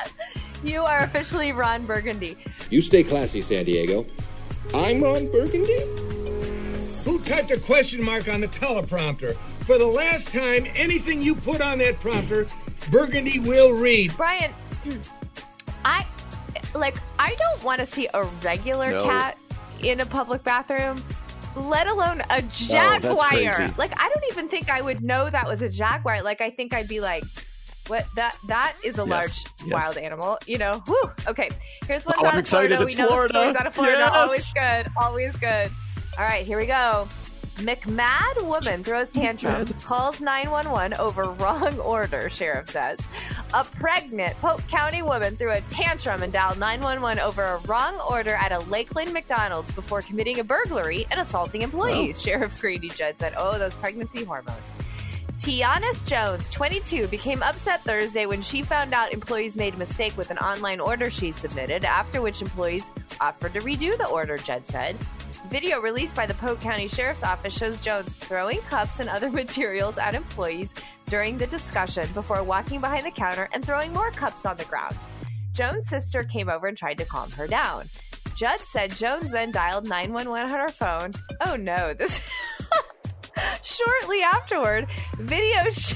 [0.63, 2.37] You are officially Ron Burgundy.
[2.71, 4.03] You stay classy, San Diego.
[4.73, 5.77] I'm Ron Burgundy.
[7.25, 9.35] Typed a question mark on the teleprompter.
[9.65, 12.47] For the last time, anything you put on that prompter,
[12.91, 14.15] Burgundy will read.
[14.15, 14.53] Brian,
[15.85, 16.05] I
[16.73, 19.03] like I don't want to see a regular No.
[19.05, 19.37] cat
[19.81, 21.03] in a public bathroom,
[21.55, 23.27] let alone a Oh, jaguar.
[23.29, 23.73] crazy.
[23.77, 26.21] like I don't even think I would know that was a jaguar.
[26.21, 27.23] Like I think I'd be like
[27.87, 29.71] what that that is a Yes, large yes.
[29.73, 30.81] wild animal, you know.
[30.87, 31.11] Whew.
[31.27, 31.49] Okay,
[31.87, 32.75] here's one Oh, out I'm of excited.
[32.77, 32.83] Florida.
[32.83, 33.33] It's we know Florida.
[33.33, 33.97] the out of Florida.
[33.99, 34.13] Yes.
[34.15, 34.91] Always good.
[34.97, 35.71] Always good.
[36.17, 37.07] All right, here we go.
[37.55, 43.05] McMad woman throws tantrum, calls 911 over wrong order, sheriff says.
[43.53, 48.35] A pregnant Polk County woman threw a tantrum and dialed 911 over a wrong order
[48.35, 52.25] at a Lakeland McDonald's before committing a burglary and assaulting employees, oh.
[52.25, 53.33] Sheriff Grady Judd said.
[53.37, 54.73] Oh, those pregnancy hormones.
[55.37, 60.31] Tianis Jones, 22, became upset Thursday when she found out employees made a mistake with
[60.31, 64.97] an online order she submitted, after which employees offered to redo the order, Judd said.
[65.49, 69.97] Video released by the Polk County Sheriff's Office shows Jones throwing cups and other materials
[69.97, 70.73] at employees
[71.05, 74.95] during the discussion before walking behind the counter and throwing more cups on the ground.
[75.53, 77.89] Jones' sister came over and tried to calm her down.
[78.35, 81.13] Judd said Jones then dialed 911 on her phone.
[81.41, 82.29] Oh no, this.
[83.63, 85.93] Shortly afterward, video sh-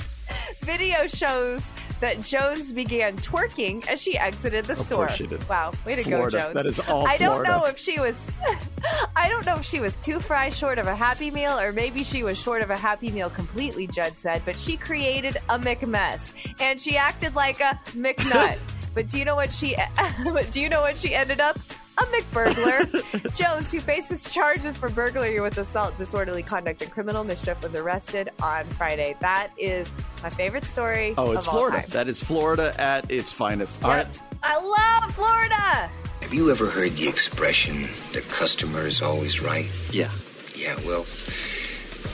[0.60, 5.08] video shows that Jones began twerking as she exited the store.
[5.08, 5.46] she did.
[5.48, 6.36] Wow, way to Florida.
[6.36, 6.54] go, Jones!
[6.54, 8.30] That is all I don't know if she was.
[9.16, 12.04] I don't know if she was two fries short of a Happy Meal, or maybe
[12.04, 13.86] she was short of a Happy Meal completely.
[13.86, 18.58] Judd said, but she created a McMess, and she acted like a McNut.
[18.94, 19.76] but do you know what she?
[20.24, 21.58] but do you know what she ended up?
[21.98, 23.34] A McBurglar.
[23.36, 28.28] Jones, who faces charges for burglary with assault, disorderly conduct, and criminal mischief, was arrested
[28.40, 29.16] on Friday.
[29.20, 31.14] That is my favorite story.
[31.18, 31.80] Oh, it's of all Florida.
[31.80, 31.90] time.
[31.90, 33.82] That is Florida at its finest.
[33.82, 34.06] All right.
[34.42, 34.58] I
[35.02, 35.90] love Florida.
[36.22, 39.68] Have you ever heard the expression, the customer is always right?
[39.90, 40.10] Yeah.
[40.54, 41.04] Yeah, well,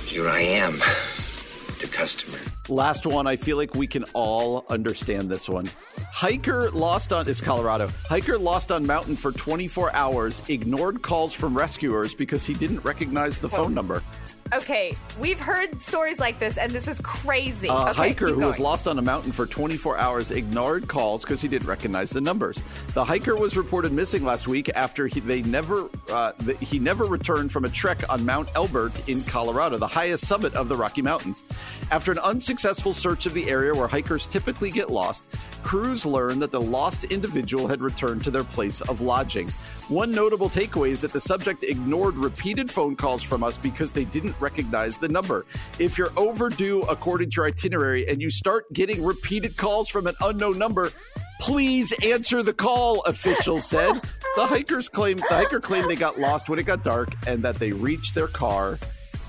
[0.07, 1.14] here I am, the
[1.95, 2.39] customer.
[2.69, 3.27] Last one.
[3.27, 5.71] I feel like we can all understand this one.
[6.13, 7.89] Hiker lost on it's Colorado.
[8.09, 13.39] Hiker lost on mountain for 24 hours, ignored calls from rescuers because he didn't recognize
[13.39, 14.03] the phone number.
[14.53, 17.69] Okay, we've heard stories like this, and this is crazy.
[17.69, 21.41] A okay, hiker who was lost on a mountain for 24 hours ignored calls because
[21.41, 22.59] he didn't recognize the numbers.
[22.93, 27.05] The hiker was reported missing last week after he, they never uh, th- he never
[27.05, 31.03] returned from a trek on Mount Elbert in Colorado, the highest summit of the Rocky
[31.03, 31.43] Mountains.
[31.91, 35.25] After an unsuccessful search of the area where hikers typically get lost,
[35.63, 39.51] crews learned that the lost individual had returned to their place of lodging.
[39.89, 44.07] One notable takeaway is that the subject ignored repeated phone calls from us because they
[44.07, 45.45] didn't recognize the number.
[45.79, 50.15] If you're overdue according to your itinerary and you start getting repeated calls from an
[50.23, 50.91] unknown number,
[51.39, 54.01] please answer the call, officials said.
[54.37, 57.57] The hikers claimed the hiker claimed they got lost when it got dark and that
[57.57, 58.79] they reached their car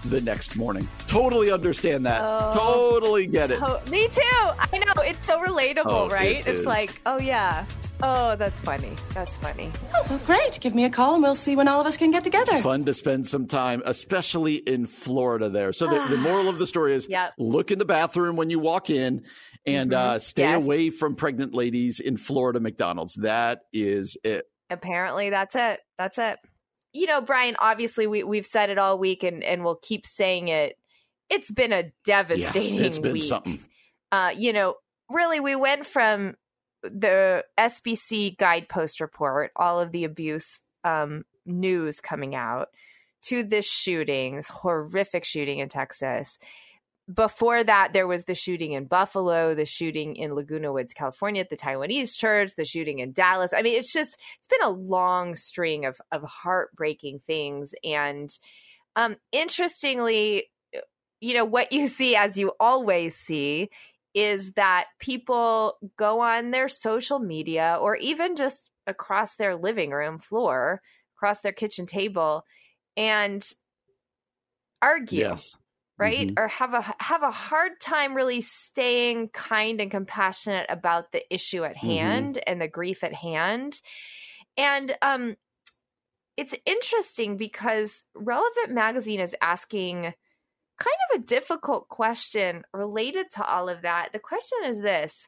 [0.06, 0.88] the next morning.
[1.08, 2.22] Totally understand that.
[2.24, 3.60] Oh, totally get it.
[3.62, 4.22] Oh, me too.
[4.24, 6.38] I know it's so relatable, Oh, right?
[6.38, 6.66] it it's is.
[6.66, 7.66] like, oh yeah,
[8.04, 8.92] oh that's funny.
[9.14, 9.72] That's funny.
[9.94, 10.60] Oh, well, great.
[10.62, 12.58] Give me a call and we'll see when all of us can get together.
[12.62, 15.74] Fun to spend some time, especially in Florida there.
[15.74, 17.34] So the, the moral of the story is Yep.
[17.38, 19.24] look in the bathroom when you walk in
[19.66, 20.64] and uh, stay Yes.
[20.64, 23.16] away from pregnant ladies in Florida McDonald's.
[23.16, 24.46] That is it.
[24.70, 25.80] Apparently, that's it.
[25.98, 26.38] That's it.
[26.94, 27.56] You know, Brian.
[27.60, 30.76] Obviously, we we've said it all week, and and we'll keep saying it.
[31.30, 33.24] It's been a devastating yeah, it's been week.
[33.24, 33.60] something.
[34.12, 34.76] uh, you know,
[35.10, 36.36] really, we went from
[36.94, 42.70] the SBC guidepost report, all of the abuse um, news coming out,
[43.24, 46.38] to this shooting, this horrific shooting in Texas.
[47.12, 51.50] Before that, there was the shooting in Buffalo, the shooting in Laguna Woods, California, at
[51.50, 53.54] the Taiwanese church, the shooting in Dallas.
[53.54, 57.74] I mean, it's just it's been a long string of of heartbreaking things.
[57.84, 58.32] And
[58.96, 60.46] um, interestingly,
[61.20, 63.70] you know what you see as you always see
[64.16, 70.20] is that people go on their social media or even just across their living room
[70.20, 70.82] floor,
[71.18, 72.46] across their kitchen table,
[72.98, 73.48] and
[74.82, 75.58] argue, Yes.
[75.98, 76.30] right?
[76.30, 76.38] Mhm.
[76.38, 81.64] Or have a have a hard time really staying kind and compassionate about the issue
[81.64, 82.28] at Mhm.
[82.28, 83.82] hand and the grief at hand.
[84.58, 85.38] And um
[86.38, 90.14] it's interesting because Relevant Magazine is asking
[90.78, 94.10] kind of a difficult question related to all of that.
[94.14, 95.28] The question is this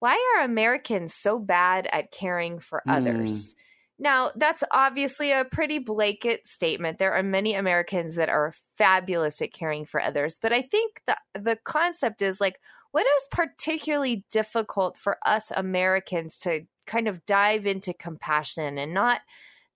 [0.00, 2.96] Why are Americans so bad at caring for Mm.
[2.96, 3.54] others?
[3.98, 6.98] Now, that's obviously a pretty blanket statement.
[6.98, 11.16] There are many Americans that are fabulous at caring for others, but I think the
[11.34, 12.56] the concept is like
[12.90, 19.20] what is particularly difficult for us Americans to kind of dive into compassion and not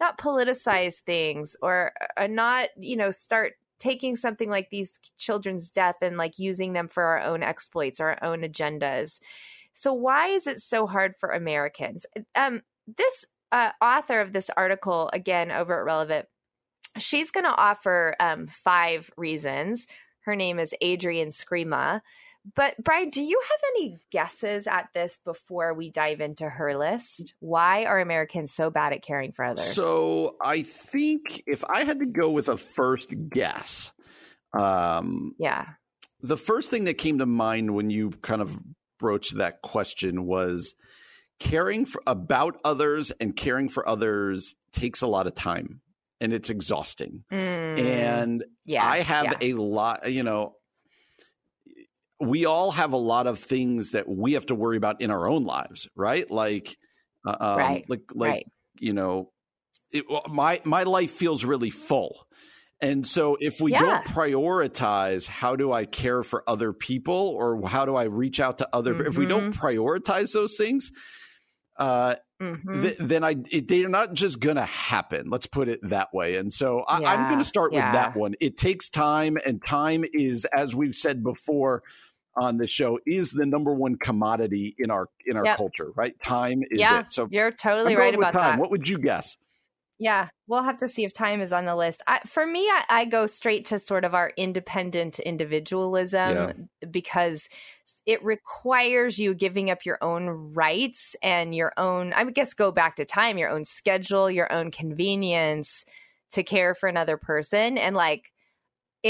[0.01, 5.97] not politicize things or uh, not you know start taking something like these children's death
[6.03, 9.21] and like using them for our own exploits our own agendas.
[9.73, 12.07] So why is it so hard for americans?
[12.35, 12.63] Um
[12.97, 16.27] this uh, author of this article again over at relevant
[16.99, 19.87] she's going to offer um, five reasons.
[20.21, 22.01] Her name is adrienne screama
[22.55, 27.35] but Brian, do you have any guesses at this before we dive into her list?
[27.41, 29.75] Why are Americans so bad at caring for others?
[29.75, 33.93] So I think if I had to go with a first guess,
[34.57, 35.67] um, yeah,
[36.21, 38.57] the first thing that came to mind when you kind of
[38.99, 40.75] broached that question was
[41.39, 45.81] caring for, about others and caring for others takes a lot of time
[46.21, 47.25] and it's exhausting.
[47.31, 49.37] Mm, and yeah, I have yeah.
[49.41, 50.55] a lot, you know,
[52.21, 55.29] we all have a lot of things that we have to worry about in our
[55.29, 56.31] own lives, right?
[56.31, 56.77] Like,
[57.27, 58.47] uh, um, right, like, like right.
[58.81, 59.33] you know,
[59.93, 62.27] it, my my life feels really full,
[62.81, 63.79] and so if we Yeah.
[63.79, 68.59] don't prioritize, how do I care for other people, or how do I reach out
[68.59, 68.95] to other?
[69.07, 69.51] If we don't Mm-hmm.
[69.51, 70.91] prioritize those things,
[71.79, 72.83] uh, Mhm.
[72.83, 75.31] th- then I it, they're not just gonna happen.
[75.31, 76.37] Let's put it that way.
[76.37, 78.35] And so I, I'm Yeah, going to start with that one.
[78.41, 81.83] It takes time, and time is, as we've said before
[82.37, 85.57] on the show, is the number one commodity in our in our Yep.
[85.57, 85.91] culture.
[85.95, 86.19] Right?
[86.21, 87.07] Time is yeah, it.
[87.13, 88.43] So you're totally right about time.
[88.43, 88.59] that.
[88.61, 89.37] What would you guess?
[89.99, 92.03] Yeah, we'll have to see if time is on the list.
[92.07, 97.49] I, for me, I, I go straight to sort of our independent individualism because
[98.05, 102.71] it requires you giving up your own rights and your own, I would guess, go
[102.71, 105.87] back to time, your own schedule, your own convenience
[106.33, 107.79] to care for another person.
[107.79, 108.33] And like,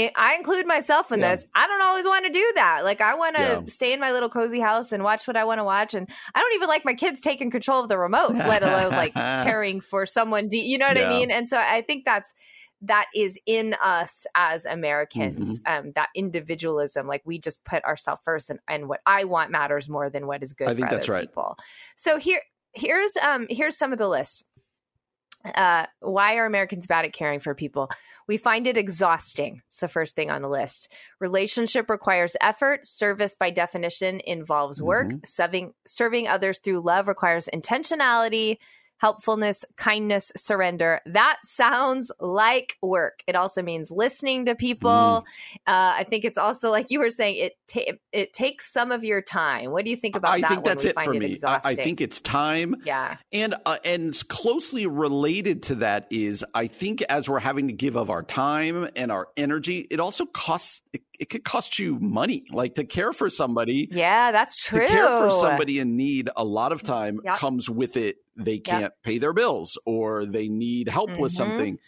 [0.05, 1.35] it, I include myself in Yeah.
[1.35, 1.45] this.
[1.55, 2.83] I don't always want to do that.
[2.83, 3.61] Like, I want to Yeah.
[3.67, 5.93] stay in my little cozy house and watch what I want to watch.
[5.93, 9.13] And I don't even like my kids taking control of the remote, let alone like
[9.15, 10.47] caring for someone.
[10.49, 11.09] De- you know what Yeah.
[11.09, 11.31] I mean?
[11.31, 12.33] And so I think that's
[12.81, 15.87] that is in us as Americans, Mm-hmm.
[15.87, 17.07] um, that individualism.
[17.07, 20.43] Like we just put ourselves first, and, and what I want matters more than what
[20.43, 20.67] is good.
[20.67, 21.27] I think for that's right.
[21.27, 21.57] People.
[21.95, 22.41] So here,
[22.73, 24.43] here's um, here's some of the lists.
[25.45, 27.89] Uh, why are Americans bad at caring for people?
[28.27, 29.61] We find it exhausting.
[29.67, 30.91] It's the first thing on the list.
[31.19, 32.85] Relationship requires effort.
[32.85, 35.07] Service, by definition, involves work.
[35.07, 35.17] Mm-hmm.
[35.25, 38.57] Serving, serving others through love requires intentionality,
[38.97, 41.01] helpfulness, kindness, surrender.
[41.05, 43.21] That sounds like work.
[43.27, 44.89] It also means listening to people.
[44.89, 45.23] Mm.
[45.67, 47.37] Uh, I think it's also like you were saying.
[47.37, 49.71] It ta- it takes some of your time.
[49.71, 50.49] What do you think about I that?
[50.49, 51.37] think when that's we it for it me.
[51.45, 52.75] I, I think it's time.
[52.83, 53.17] Yeah.
[53.31, 57.95] And uh, and closely related to that is I think as we're having to give
[57.95, 62.45] of our time and our energy, it also costs it, it could cost you money.
[62.51, 64.81] Like to care for somebody, Yeah, that's true.
[64.81, 67.35] to care for somebody in need, a lot of time Yep.
[67.37, 68.17] comes with it.
[68.37, 71.35] They can't pay their bills or they need help with Mhm.
[71.35, 71.79] something.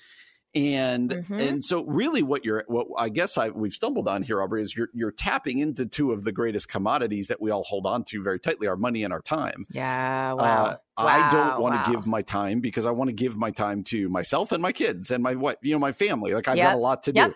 [0.56, 1.40] And Mhm.
[1.40, 4.76] and so really what you're what I guess I we've stumbled on here, Aubrey, is
[4.76, 8.24] you're you're tapping into two of the greatest commodities that we all hold on to
[8.24, 9.64] very tightly, our money and our time.
[9.70, 10.34] Yeah.
[10.34, 10.80] Uh, Wow.
[10.98, 11.84] I don't Wow, want wow.
[11.84, 14.72] to give my time because I want to give my time to myself and my
[14.72, 16.34] kids and my what you know my family.
[16.34, 16.68] Like I've Yep.
[16.72, 17.30] got a lot to Yep.
[17.30, 17.36] do.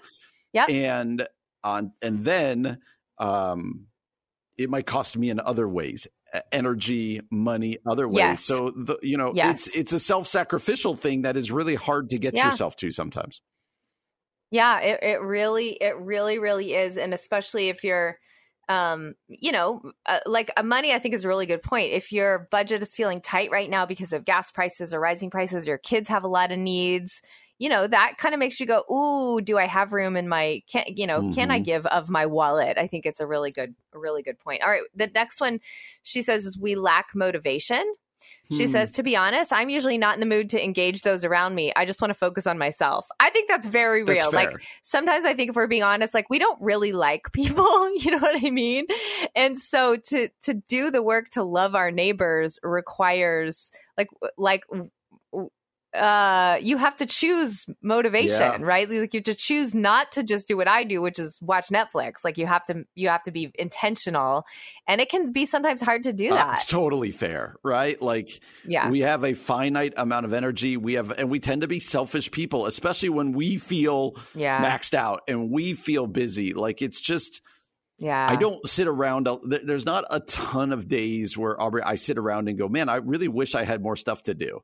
[0.54, 0.66] Yeah.
[0.66, 1.28] And
[1.64, 2.80] on and then
[3.20, 3.88] um
[4.58, 6.08] it might cost me in other ways
[6.52, 8.46] energy money other ways Yes.
[8.46, 9.68] so the you know Yes.
[9.68, 12.44] it's it's a self-sacrificial thing that is really hard to get Yeah.
[12.44, 13.42] yourself to sometimes
[14.52, 16.96] Yeah, it, it really, it really, really is.
[16.98, 18.20] And especially if you're,
[18.70, 21.92] um, you know, uh, like uh, money, I think is a really good point.
[21.94, 25.68] If your budget is feeling tight right now because of gas prices or rising prices,
[25.68, 27.22] your kids have a lot of needs,
[27.60, 30.62] you know, that kind of makes you go, Ooh, do I have room in my,
[30.70, 31.66] can, you know, can I Mhm.
[31.66, 32.78] give of my wallet?
[32.78, 34.64] I think it's a really good, a really good point.
[34.64, 34.82] All right.
[34.96, 35.60] The next one
[36.02, 37.96] she says is we lack motivation.
[38.52, 38.72] She Hmm.
[38.72, 41.74] says, to be honest, I'm usually not in the mood to engage those around me.
[41.76, 43.06] I just want to focus on myself.
[43.20, 44.32] I think that's very real.
[44.32, 44.40] fair.
[44.40, 48.12] Like sometimes I think if we're being honest, like we don't really like people, you
[48.12, 48.86] know what I mean?
[49.36, 54.64] And so to to do the work to love our neighbors requires like like
[55.96, 58.58] uh you have to choose motivation Yeah.
[58.62, 58.90] right?
[58.90, 61.68] Like you have to choose not to just do what i do which is watch
[61.70, 62.24] netflix.
[62.24, 64.46] Like you have to you have to be intentional.
[64.88, 66.54] And it can be sometimes hard to do Uh, that.
[66.54, 68.02] it's totally fair right?
[68.02, 68.28] Like
[68.66, 68.90] yeah.
[68.90, 70.78] we have a finite amount of energy.
[70.78, 74.64] We have and we tend to be selfish people especially when we feel yeah.
[74.64, 76.54] maxed out and we feel busy.
[76.54, 77.42] Like it's just
[78.00, 78.26] yeah.
[78.30, 79.28] I don't sit around.
[79.28, 82.90] uh, There's not a ton of days where Aubrey, I sit around and go, man,
[82.90, 84.62] I really wish I had more stuff to do,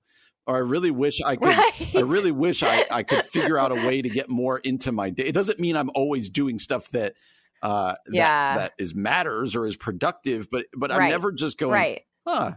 [0.50, 1.48] or I really wish I could.
[1.48, 4.92] right I really wish I, I could figure out a way to get more into
[4.92, 5.24] my day.
[5.24, 7.14] It doesn't mean I'm always doing stuff that
[7.62, 8.56] uh, that, Yeah.
[8.58, 12.54] that is matters or is productive, but but I'm never just going, right huh,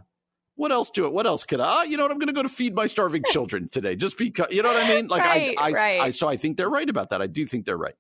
[0.55, 1.13] what else do it?
[1.13, 1.85] What else could I?
[1.85, 2.13] You know what?
[2.13, 4.49] I'm going to go to feed my starving children today, just because.
[4.51, 5.09] You know what I mean?
[5.09, 6.01] Like Right, I, I, right.
[6.01, 7.23] I, so I think they're right about that.
[7.23, 7.95] I do think they're right.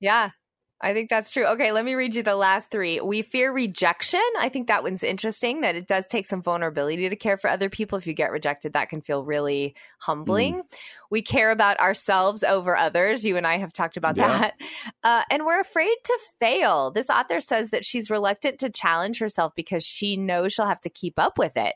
[0.00, 0.30] Yeah.
[0.84, 1.46] I think that's true.
[1.46, 3.00] Okay, let me read you the last three.
[3.00, 4.20] We fear rejection.
[4.38, 7.70] I think that one's interesting that it does take some vulnerability to care for other
[7.70, 7.96] people.
[7.96, 10.62] If you get rejected, that can feel really humbling.
[11.10, 13.24] We care about ourselves over others.
[13.24, 14.38] You and I have talked about Yeah.
[14.38, 14.54] that.
[15.02, 16.90] Uh, and we're afraid to fail.
[16.90, 20.88] This author says that she's reluctant to challenge herself because she knows she'll have to
[20.90, 21.74] keep up with it.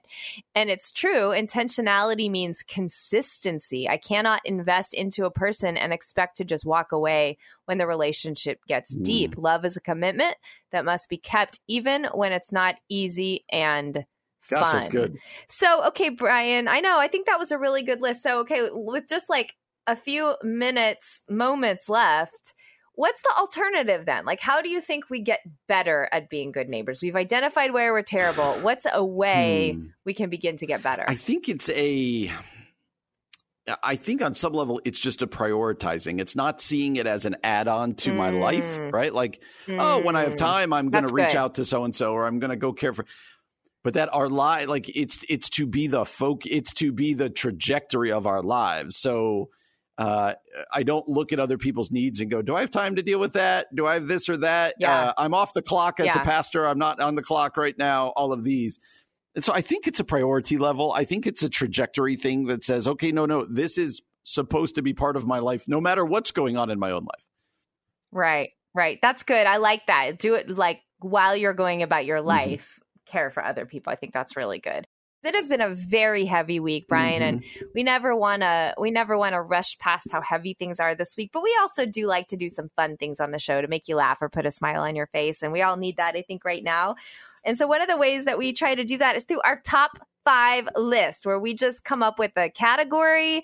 [0.55, 1.31] And it's true.
[1.31, 3.89] Intentionality means consistency.
[3.89, 7.37] I cannot invest into a person and expect to just walk away
[7.69, 9.35] when the relationship gets deep.
[9.37, 10.35] Love is a commitment
[10.73, 14.07] that must be kept even when it's not easy and
[14.49, 14.77] Gosh, fun.
[14.77, 15.19] that's good.
[15.49, 16.99] So, okay, Brian, I know.
[16.99, 18.23] I think that was a really good list.
[18.23, 19.55] So, okay, with just like
[19.87, 22.55] a few minutes, moments left,
[22.95, 24.25] what's the alternative then?
[24.25, 27.03] Like, how do you think we get better at being good neighbors?
[27.03, 28.55] We've identified where we're terrible.
[28.63, 29.87] What's a way Hmm.
[30.07, 31.05] we can begin to get better?
[31.07, 32.33] I think it's a.
[33.83, 36.21] I think on some level it's just a prioritizing.
[36.21, 38.93] It's not seeing it as an add-on to my life, Mm.
[38.93, 39.13] right?
[39.13, 40.39] Like, oh, when I have Mm.
[40.39, 41.37] time, I'm going to reach good.
[41.37, 43.05] out to so and so, or I'm going to go care for.
[43.85, 47.31] But that our life, like it's it's to be the folk, it's to be the
[47.31, 48.97] trajectory of our lives.
[48.97, 49.51] So
[49.99, 50.35] uh,
[50.73, 53.19] I don't look at other people's needs and go, "Do I have time to deal
[53.19, 53.67] with that?
[53.75, 55.07] Do I have this or that?" Yeah.
[55.09, 56.21] Uh, I'm off the clock as Yeah.
[56.21, 56.67] a pastor.
[56.67, 58.09] I'm not on the clock right now.
[58.09, 58.79] All of these.
[59.39, 60.93] And so I think it's a priority level.
[60.93, 64.83] I think it's a trajectory thing that says, okay, no, no, this is supposed to
[64.83, 67.25] be part of my life, no matter what's going on in my own life.
[68.11, 68.99] Right, right.
[69.01, 69.47] That's good.
[69.47, 70.19] I like that.
[70.19, 72.27] Do it like while you're going about your mm-hmm.
[72.27, 73.93] life, care for other people.
[73.93, 74.89] I think that's really good.
[75.23, 77.67] It has been a very heavy week, Brian, and mm-hmm.
[77.77, 81.17] we never want to we never want to rush past how heavy things are this
[81.17, 83.69] week, but we also do like to do some fun things on the show to
[83.69, 86.17] make you laugh or put a smile on your face, and we all need that
[86.17, 86.97] I think right now.
[87.49, 89.59] And so one of the ways that we try to do that is through our
[89.65, 89.93] top
[90.27, 93.43] 5 list where we just come up with a category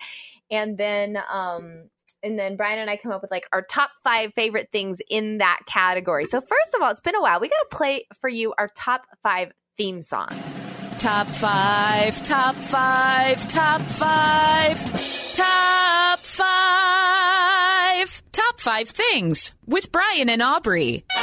[0.50, 1.88] and then um
[2.22, 5.38] and then Brian and I come up with like our top five favorite things in
[5.38, 6.26] that category.
[6.26, 7.40] So first of all, it's been a while.
[7.40, 10.28] We got to play for you our top five theme song.
[10.98, 17.42] Top five, top five, top five, top five,
[18.32, 21.05] top five things with Brian and Aubrey.
[21.14, 21.22] All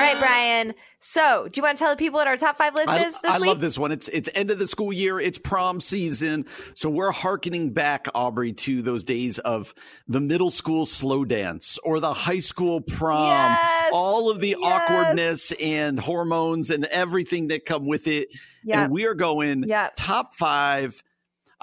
[0.00, 0.74] right, Brian.
[1.06, 3.20] So, do you want to tell the people what our top five list I, is
[3.20, 3.48] this I week?
[3.48, 3.92] love this one.
[3.92, 5.20] It's it's end of the school year.
[5.20, 9.74] It's prom season, so we're hearkening back, Aubrey, to those days of
[10.08, 13.28] the middle school slow dance or the high school prom.
[13.28, 14.60] Yes, all of the yes.
[14.62, 18.28] awkwardness and hormones and everything that come with it.
[18.64, 18.78] Yep.
[18.78, 19.92] And we are going Yep.
[19.96, 21.02] top five.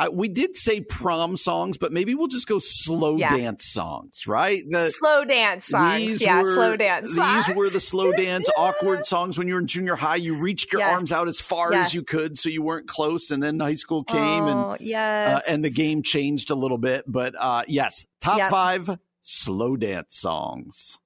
[0.02, 3.36] I, we did say prom songs, but maybe we'll just go slow Yeah.
[3.38, 4.64] dance songs, right?
[4.68, 6.20] The, Slow dance songs.
[6.22, 7.56] yeah, were, slow dance These songs.
[7.56, 10.16] were the slow dance, awkward songs when you were in junior high.
[10.16, 10.94] You reached your Yes.
[10.94, 11.88] arms out as far Yes.
[11.88, 13.30] as you could, so you weren't close.
[13.30, 15.44] And then high school came, Oh, and yes.
[15.46, 17.04] uh, and the game changed a little bit.
[17.08, 18.50] But uh, yes, top Yep.
[18.50, 20.98] five slow dance songs.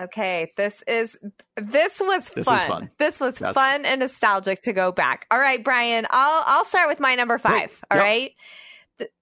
[0.00, 1.16] Okay, this is
[1.56, 2.68] this was This is fun.
[2.68, 2.90] fun.
[2.98, 3.54] This was Yes.
[3.54, 5.26] fun and nostalgic to go back.
[5.30, 7.82] All right, Brian, I'll I'll start with my number five.
[7.90, 8.04] All Yep.
[8.04, 8.32] right,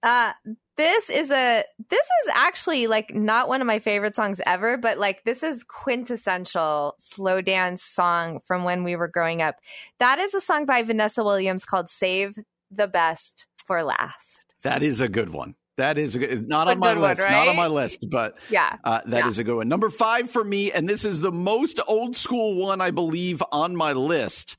[0.03, 0.33] uh,
[0.75, 4.97] this is a this is actually like not one of my favorite songs ever, but
[4.97, 9.55] like this is quintessential slow dance song from when we were growing up.
[9.99, 12.35] That is a song by Vanessa Williams called "Save
[12.69, 15.55] the Best for Last." That is a good one.
[15.77, 17.21] That is a good, not on my one, list.
[17.21, 19.41] Not on my list, but Yeah, uh, that is Yeah.
[19.41, 19.67] a good one.
[19.67, 23.75] Number five for me, and this is the most old school one I believe on
[23.75, 24.55] my list.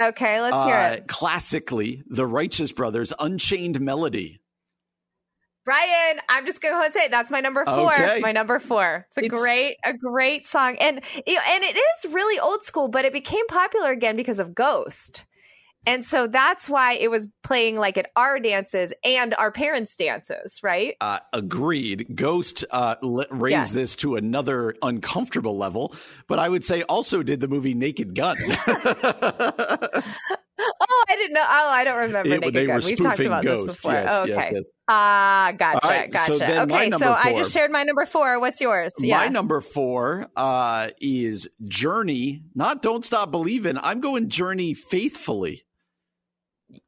[0.00, 1.06] Okay, let's hear Uh, it.
[1.06, 4.40] Classically, the Righteous Brothers, Unchained Melody.
[5.64, 7.94] Brian, I'm just going to say that's my number four.
[7.94, 8.18] Okay.
[8.20, 9.06] My number four.
[9.08, 13.04] It's a It's- great, a great song, and and it is really old school, but
[13.04, 15.24] it became popular again because of Ghost,
[15.86, 20.60] and so that's why it was playing like at our dances and our parents' dances,
[20.62, 20.94] right?
[21.00, 22.06] Uh, agreed.
[22.14, 23.70] Ghost uh, le- raised Yes.
[23.72, 25.94] this to another uncomfortable level,
[26.28, 28.36] but I would say also did the movie Naked Gun.
[30.64, 31.44] Oh, I didn't know.
[31.44, 32.32] Oh, I don't remember.
[32.32, 32.76] It- Naked they Gun.
[32.76, 33.66] were We've talked about Ghost.
[33.66, 33.92] this before.
[33.94, 34.50] Yes, oh, okay.
[34.54, 34.68] yes.
[34.86, 36.66] Ah, gotcha, right, so gotcha.
[36.66, 38.38] my okay, so number I just shared my number four.
[38.38, 38.94] What's yours?
[39.00, 43.76] My number four uh, is Journey, not Don't Stop Believing.
[43.78, 45.64] I'm going Journey faithfully.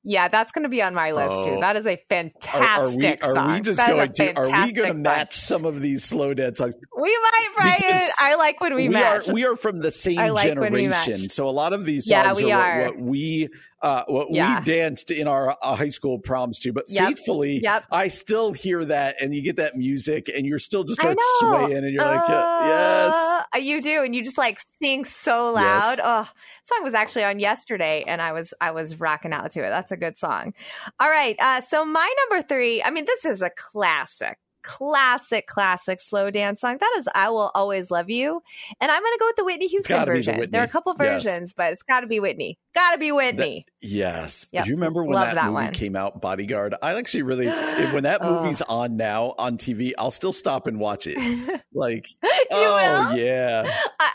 [0.02, 1.50] Yeah, that's going to be on my list too.
[1.50, 1.60] Oh.
[1.60, 3.52] That is a fantastic are we, are song.
[3.52, 4.34] we just That going to?
[4.34, 6.74] Are we going to match some of these slow dance songs?
[7.00, 8.10] We might, Brian.
[8.20, 9.28] I like when we, we match.
[9.28, 12.46] are we are from the same like generation, so a lot of these songs Yeah,
[12.46, 12.84] we are, are.
[12.86, 13.48] What we
[13.84, 14.58] uh, what Yeah.
[14.60, 16.72] we danced in our uh, high school proms too.
[16.72, 17.06] But Yep.
[17.08, 17.84] faithfully, Yep.
[17.92, 21.76] I still hear that, and you get that music, and you're still just start swaying,
[21.84, 23.14] and you're like, yes.
[23.54, 25.82] Uh, you do, and you just like sing so Yes.
[25.82, 26.00] loud.
[26.02, 26.28] Oh,
[26.64, 29.68] song was actually on yesterday, and I was I was rocking out to it.
[29.68, 30.54] That's a good song.
[30.98, 32.82] All right, uh, so my number three.
[32.82, 34.38] I mean, this is a classic.
[34.64, 36.78] Classic, classic slow dance song.
[36.80, 38.42] That is "I Will Always Love You,"
[38.80, 40.50] and I'm going to go with the Whitney Houston gotta the version.
[40.50, 41.22] There are a couple Yes.
[41.22, 42.58] versions, but it's got to be Whitney.
[42.74, 43.66] Got to be Whitney.
[43.80, 44.48] Yes.
[44.52, 44.64] Yep.
[44.64, 45.72] Do you remember when Love that, that movie one.
[45.72, 46.74] came out, Bodyguard?
[46.82, 48.42] I actually really, if- when that Oh.
[48.42, 51.16] movie's on now on TV, I'll still stop and watch it.
[51.76, 53.16] Like, oh, will?
[53.18, 53.64] yeah.
[53.98, 54.10] I,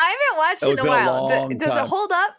[0.00, 1.26] I haven't watched it in a a while.
[1.28, 1.84] Long does time.
[1.84, 2.30] it hold up?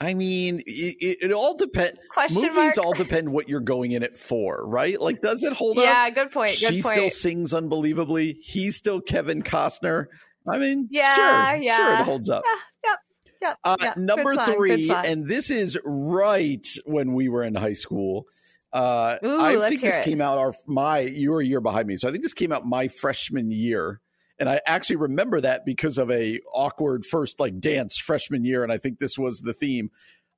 [0.00, 1.98] I mean, it, it, all depends.
[2.10, 2.78] Question Movies mark?
[2.78, 5.00] all depend what you're going in it for, right?
[5.00, 5.84] Like, does it hold up?
[5.84, 6.58] Yeah, good point.
[6.60, 6.94] Good she point.
[6.94, 8.38] still sings unbelievably.
[8.42, 10.06] He's still Kevin Costner.
[10.50, 11.14] I mean, Yeah,
[11.52, 11.76] sure, yeah.
[11.76, 12.42] sure, it holds up.
[12.84, 12.98] Yep.
[13.40, 13.58] Yep.
[13.64, 13.94] Uh, yep.
[13.94, 18.24] Good number song, three, and this is right when we were in high school.
[18.72, 20.04] Uh, Ooh, I let's think this it.
[20.04, 22.50] came out our my you were a year behind me, so I think this came
[22.52, 24.00] out my freshman year,
[24.38, 28.72] and I actually remember that because of a awkward first like dance freshman year, and
[28.72, 29.90] I think this was the theme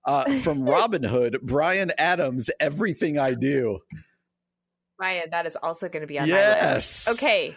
[0.05, 1.39] uh, from Robin Hood.
[1.43, 3.81] Bryan Adams, "Everything I Do."
[4.99, 7.07] Ryan, that is also going to be on my Yes.
[7.07, 7.23] list.
[7.23, 7.55] Okay.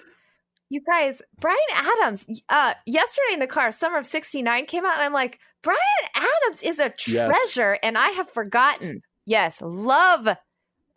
[0.69, 5.03] You guys, Bryan Adams, uh, yesterday in the car, Summer of 69 came out, and
[5.03, 5.79] I'm like, Bryan
[6.15, 7.31] Adams is a Yes.
[7.53, 9.01] treasure, and I have forgotten.
[9.25, 10.27] Yes, love.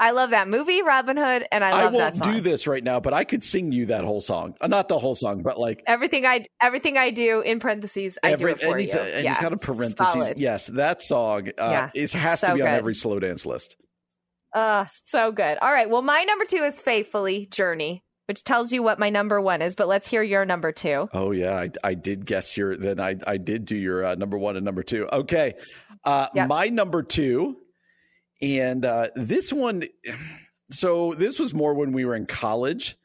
[0.03, 2.27] I love that movie, Robin Hood, and I love that song.
[2.27, 4.57] I won't do this right now, but I could sing you that whole song.
[4.61, 8.35] Uh, not the whole song, but like Everything I everything I do in parentheses, I
[8.35, 8.93] do it for and you.
[8.93, 10.13] and yeah, it's got a parentheses.
[10.13, 10.39] solid.
[10.39, 13.77] Yes, that song uh, Yeah, is has so to be on every slow dance list.
[14.53, 15.57] Uh, so good.
[15.63, 15.89] All right.
[15.89, 19.77] Well, my number two is Faithfully Journey, which tells you what my number one is,
[19.77, 21.09] but let's hear your number two.
[21.13, 22.77] Oh yeah, I, I did guess your.
[22.77, 25.09] Then I I did do your uh, number one and number two.
[25.13, 25.55] Okay,
[26.05, 26.49] uh, Yep.
[26.49, 27.57] my number two,
[28.43, 29.85] and uh, this one.
[30.71, 32.97] So this was more when we were in college,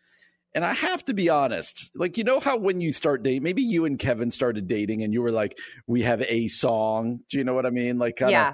[0.55, 1.91] and I have to be honest.
[1.95, 5.13] Like you know how when you start dating, maybe you and Kevin started dating, and
[5.13, 7.97] you were like, "We have a song." Do you know what I mean?
[7.97, 8.31] Like kind of.
[8.31, 8.53] Yeah.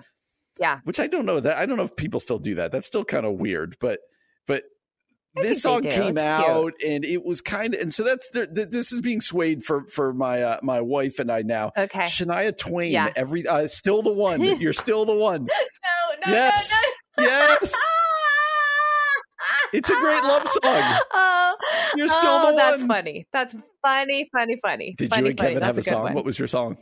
[0.59, 0.79] Yeah.
[0.83, 2.71] which I don't know that I don't know if people still do that.
[2.71, 4.01] That's still kind of weird, but
[4.45, 4.63] but
[5.35, 8.65] this song came It's out and it was kind of and so that's the, the,
[8.65, 11.71] this is being swayed for for my uh, my wife and I now.
[11.77, 12.01] Okay.
[12.01, 13.11] Shania Twain, Yeah.
[13.15, 14.41] every uh, still the one.
[14.59, 15.47] You're still the one.
[16.25, 16.73] No, no, yes,
[17.17, 17.29] no, no.
[17.29, 17.73] yes.
[19.73, 20.61] It's a great love song.
[20.63, 21.55] Oh,
[21.95, 22.55] You're still oh, the one.
[22.57, 23.27] That's funny.
[23.33, 24.93] That's funny, funny, funny.
[24.97, 25.49] Did funny, you and funny.
[25.49, 26.13] Kevin have a That's good song?
[26.13, 26.77] What was your song?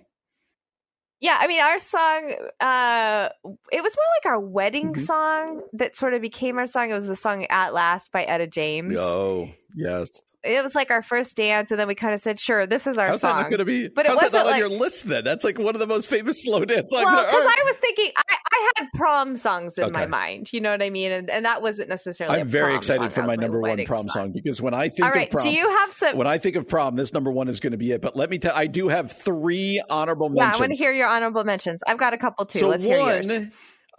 [1.22, 3.30] Yeah, I mean, our song, uh,
[3.72, 5.06] it was more like our wedding Mhm.
[5.06, 6.90] song that sort of became our song.
[6.90, 8.98] It was the song At Last by Etta James.
[8.98, 10.24] Oh, yes.
[10.44, 12.98] It was like our first dance, and then we kind of said, sure, this is
[12.98, 13.44] our How's song.
[13.44, 13.90] going to be?
[13.90, 15.24] But it wasn't not on your list then?
[15.24, 17.34] That's like one of the most famous slow dance well, because.
[17.34, 20.52] I was thinking, I, I had prom songs in my mind.
[20.52, 21.12] You know what I mean?
[21.12, 22.40] And, and that wasn't necessarily.
[22.40, 23.24] I'm very excited song.
[23.24, 24.32] for my number one prom song.
[24.32, 26.18] because when I think All right, of prom, do you have some?
[26.18, 28.02] when I think of prom, this number one is going to be it.
[28.02, 30.54] But let me tell, I do have three honorable yeah.
[30.56, 31.82] I want to hear your honorable mentions.
[31.86, 32.60] I've got a couple too.
[32.60, 33.30] So Let's hear yours.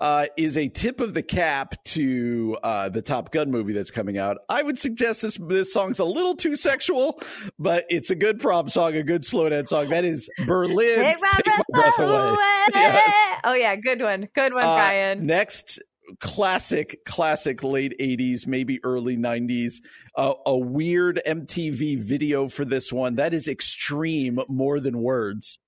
[0.02, 4.18] Uh, is a tip of the cap to uh, the Top Gun movie that's coming
[4.18, 4.38] out.
[4.48, 7.20] I would suggest this this song's a little too sexual,
[7.56, 9.90] but it's a good prom song, a good slow dance song.
[9.90, 12.36] That is Berlin's Take my breath away.
[12.74, 13.38] Yes.
[13.44, 15.24] Oh yeah, good one, good one, Uh, Brian.
[15.24, 15.80] Next,
[16.18, 19.74] classic, classic late 80s, maybe early 90s.
[20.16, 23.14] Uh, a weird MTV video for this one.
[23.14, 25.58] That is extreme more than words.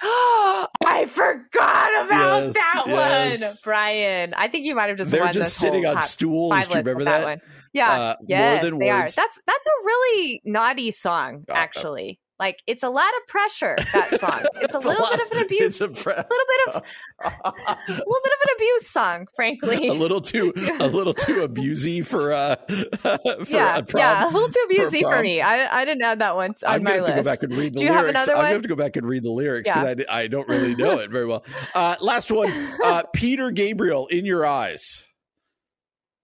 [0.02, 3.40] I forgot about Yes, that yes.
[3.40, 4.34] one, Brian.
[4.34, 6.52] I think you might have just They're won just sitting on stools.
[6.66, 7.24] Do you remember that?
[7.24, 7.40] one.
[7.72, 9.12] Yeah, Uh, more yes, than they words.
[9.18, 9.22] are.
[9.22, 12.18] That's that's a really naughty song, Uh, actually.
[12.40, 13.76] Like it's a lot of pressure.
[13.92, 14.44] That song.
[14.60, 15.80] It's a little lot- bit of an abuse.
[15.80, 16.82] A, pre- little bit of
[17.24, 19.88] a little bit of an abuse song, frankly.
[19.88, 23.98] a little too a little too abusey for uh for yeah, a prom.
[24.00, 25.22] yeah, a little too abusey for, prom.
[25.22, 25.40] me.
[25.40, 27.12] I I didn't add that one on I'm my gonna have list.
[27.16, 28.16] to go back and read the Do you have lyrics.
[28.16, 29.94] another I'm gonna have to go back and read the lyrics Yeah.
[29.94, 31.44] because I, I don't really know it very well.
[31.74, 32.52] Uh, last one,
[32.84, 35.04] uh, Peter Gabriel, "In Your Eyes."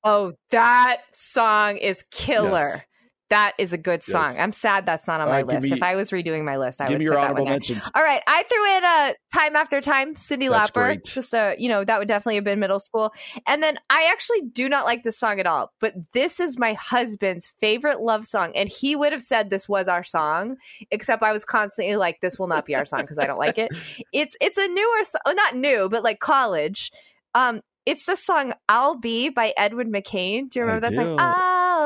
[0.05, 2.75] Oh, that song is killer.
[2.75, 2.83] Yes.
[3.31, 4.25] That is a good song.
[4.27, 4.37] Yes.
[4.39, 5.63] I'm sad that's not on All my right, list.
[5.63, 7.53] me- if I was redoing my list, I would me your put that honorable one
[7.53, 7.55] there.
[7.55, 7.91] mentions.
[7.95, 10.75] All right, I threw in uh, time after time, Cyndi That's Lauper.
[10.75, 11.05] great.
[11.07, 13.13] Just uh, you know, that would definitely have been middle school.
[13.47, 16.75] And then I actually do not like this song at all, but this is my
[16.75, 20.57] husband's favorite love song, and he would have said this was our song,
[20.91, 23.57] except I was constantly like, "This will not be our song" because I don't like
[23.59, 23.71] it.
[24.13, 26.93] It's it's a newer, so- oh, not new, but like college.
[27.35, 30.51] Um, it's the song "I'll Be" by Edwin McCain.
[30.51, 30.97] Do you remember I that do.
[30.97, 31.19] song?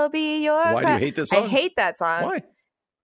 [0.09, 0.73] Be your.
[0.73, 1.45] Why do you hate this song?
[1.45, 2.25] I hate that song.
[2.25, 2.43] Why?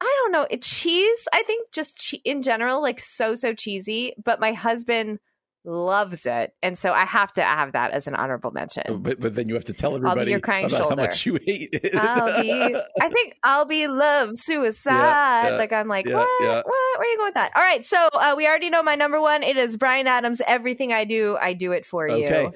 [0.00, 0.46] I don't know.
[0.50, 4.14] It's cheese, I think just che- in general, like so so cheesy.
[4.22, 5.18] But my husband
[5.64, 6.50] loves it.
[6.62, 9.00] And so I have to have that as an honorable mention.
[9.00, 10.96] But, but then you have to tell everybody your crying about shoulder.
[10.96, 11.94] how much you hate it.
[11.94, 14.92] I'll be, I think I'll be love suicide.
[14.92, 16.28] Yeah, yeah, like I'm like, yeah, what?
[16.38, 16.64] What?
[16.66, 17.52] Where are you going with that?
[17.56, 17.82] All right.
[17.84, 19.42] So uh, we already know my number one.
[19.42, 20.42] It is Bryan Adams.
[20.46, 22.42] Everything I do, I do it for Okay.
[22.42, 22.52] you.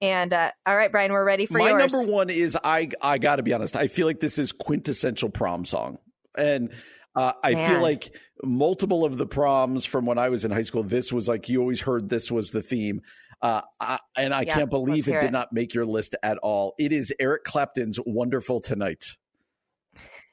[0.00, 1.92] And uh, all right, Brian, we're ready for My yours.
[1.92, 2.90] My number one is I.
[3.02, 3.76] I got to be honest.
[3.76, 5.98] I feel like this is quintessential prom song,
[6.38, 6.72] and
[7.14, 10.82] uh, I feel like multiple of the proms from when I was in high school.
[10.82, 12.08] This was like you always heard.
[12.08, 13.02] This was the theme.
[13.42, 16.38] Uh, I, and I Yeah, can't believe let's it did not make your list at
[16.38, 16.74] all.
[16.78, 19.04] It is Eric Clapton's "Wonderful Tonight."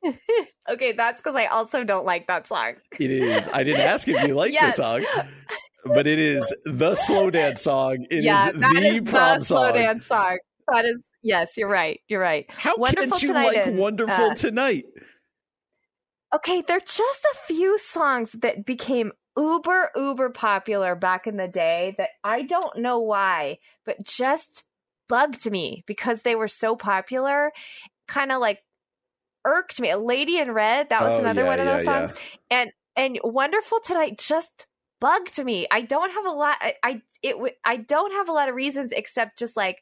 [0.69, 2.75] okay, that's because I also don't like that song.
[2.99, 3.47] It is.
[3.51, 4.77] I didn't ask if you like Yes.
[4.77, 5.05] the song,
[5.87, 8.05] but it is the slow dance song.
[8.09, 9.73] It is yeah, that the is prom the slow song.
[9.73, 10.37] dance song.
[10.67, 12.01] That is yes, you're right.
[12.07, 12.45] You're right.
[12.49, 14.85] How Wonderful can't you Tonight like and, "Wonderful uh, Tonight"?
[16.35, 21.47] Okay, there are just a few songs that became uber uber popular back in the
[21.47, 24.63] day that I don't know why, but just
[25.07, 27.51] bugged me because they were so popular.
[28.07, 28.61] Kind of like
[29.45, 29.93] irked me.
[29.95, 32.19] Lady in Red, that was Oh, another yeah, one of those yeah, songs.
[32.51, 34.65] And and Wonderful Tonight just
[34.99, 35.67] bugged me.
[35.69, 38.55] I don't have a lot I, I it w- I don't have a lot of
[38.55, 39.77] reasons except just like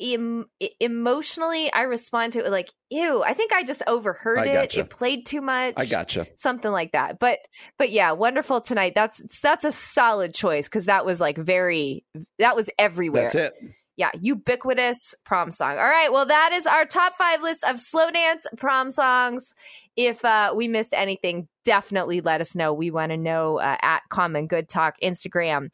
[0.00, 0.46] em-
[0.80, 3.22] emotionally I respond to it like ew.
[3.22, 4.76] I think I just overheard I it.
[4.76, 5.74] It played too much.
[5.76, 6.26] I gotcha.
[6.36, 7.18] Something like that.
[7.18, 7.38] But
[7.78, 8.92] but yeah, Wonderful Tonight.
[8.94, 12.04] That's that's a solid choice cuz that was like very
[12.38, 13.54] that was everywhere That's it.
[13.96, 15.72] Yeah, ubiquitous prom song.
[15.72, 19.54] All right, well, that is our top five list of slow dance prom songs.
[19.96, 22.72] If uh, we missed anything, definitely let us know.
[22.72, 25.68] We want to know uh, at Common Good Talk, Instagram,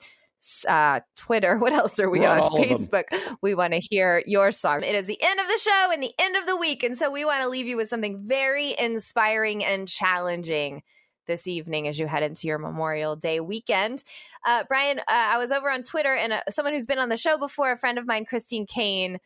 [0.68, 1.56] uh, Twitter.
[1.60, 2.42] What else are we We're on on?
[2.44, 2.76] all of them.
[2.78, 3.04] Facebook.
[3.40, 4.82] We want to hear your song.
[4.82, 7.10] It is the end of the show and the end of the week, and so
[7.10, 10.82] we want to leave you with something very inspiring and challenging
[11.26, 14.04] this evening as you head into your Memorial Day weekend.
[14.46, 17.16] Uh, Brian, uh, I was over on Twitter, and uh, someone who's been on the
[17.16, 19.18] show before, a friend of mine, Christine Caine,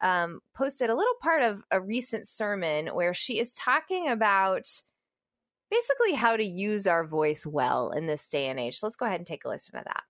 [0.00, 4.68] um, posted a little part of a recent sermon where she is talking about
[5.70, 8.78] basically how to use our voice well in this day and age.
[8.78, 10.02] So let's go ahead and take a listen to that.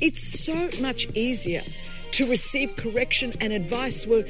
[0.00, 1.62] It's so much easier
[2.12, 4.24] to receive correction and advice when,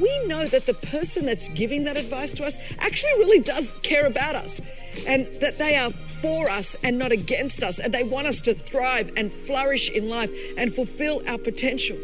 [0.00, 4.06] we know that the person that's giving that advice to us actually really does care
[4.06, 4.60] about us
[5.06, 8.54] and that they are for us and not against us and they want us to
[8.54, 11.96] thrive and flourish in life and fulfill our potential.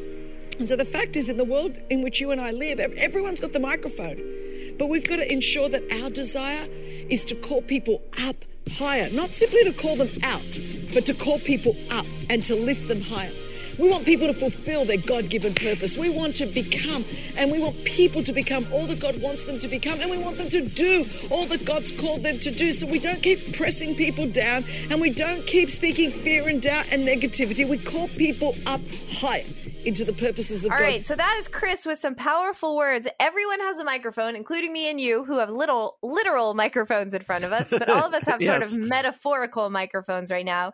[0.59, 3.41] And so the fact is, in the world in which you and I live, everyone's
[3.41, 4.75] got the microphone.
[4.79, 6.67] But we've got to ensure that our desire
[7.09, 8.45] is to call people up
[8.77, 10.59] higher, not simply to call them out,
[10.95, 13.33] but to call people up and to lift them higher.
[13.79, 15.97] We want people to fulfill their God given purpose.
[15.97, 17.05] We want to become,
[17.37, 20.19] and we want people to become all that God wants them to become, and we
[20.19, 22.73] want them to do all that God's called them to do.
[22.73, 26.87] So we don't keep pressing people down, and we don't keep speaking fear and doubt
[26.91, 27.69] and negativity.
[27.69, 29.45] We call people up higher
[29.85, 30.85] into the purposes of All God.
[30.85, 33.07] right, so that is Chris with some powerful words.
[33.19, 37.45] Everyone has a microphone, including me and you, who have little literal microphones in front
[37.45, 40.73] of us, but all of us have sort of metaphorical microphones right now.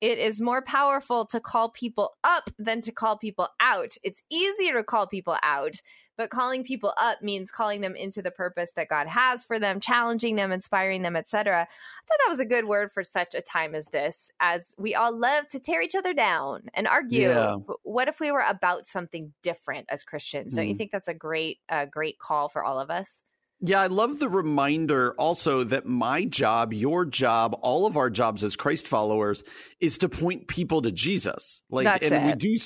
[0.00, 3.96] It is more powerful to call people up than to call people out.
[4.02, 5.74] It's easier to call people out,
[6.16, 9.78] but calling people up means calling them into the purpose that God has for them,
[9.80, 11.60] challenging them, inspiring them, etc.
[11.62, 14.94] I thought that was a good word for such a time as this, as we
[14.94, 17.28] all love to tear each other down and argue.
[17.28, 17.56] Yeah.
[17.82, 20.54] What if we were about something different as Christians?
[20.54, 20.78] Don't you Mm.
[20.78, 23.22] think that's a great, uh, great call for all of us?
[23.62, 28.42] Yeah, I love the reminder also that my job, your job, all of our jobs
[28.42, 29.42] as Christ followers
[29.80, 31.60] is to point people to Jesus.
[31.70, 32.56] Like, That's and we do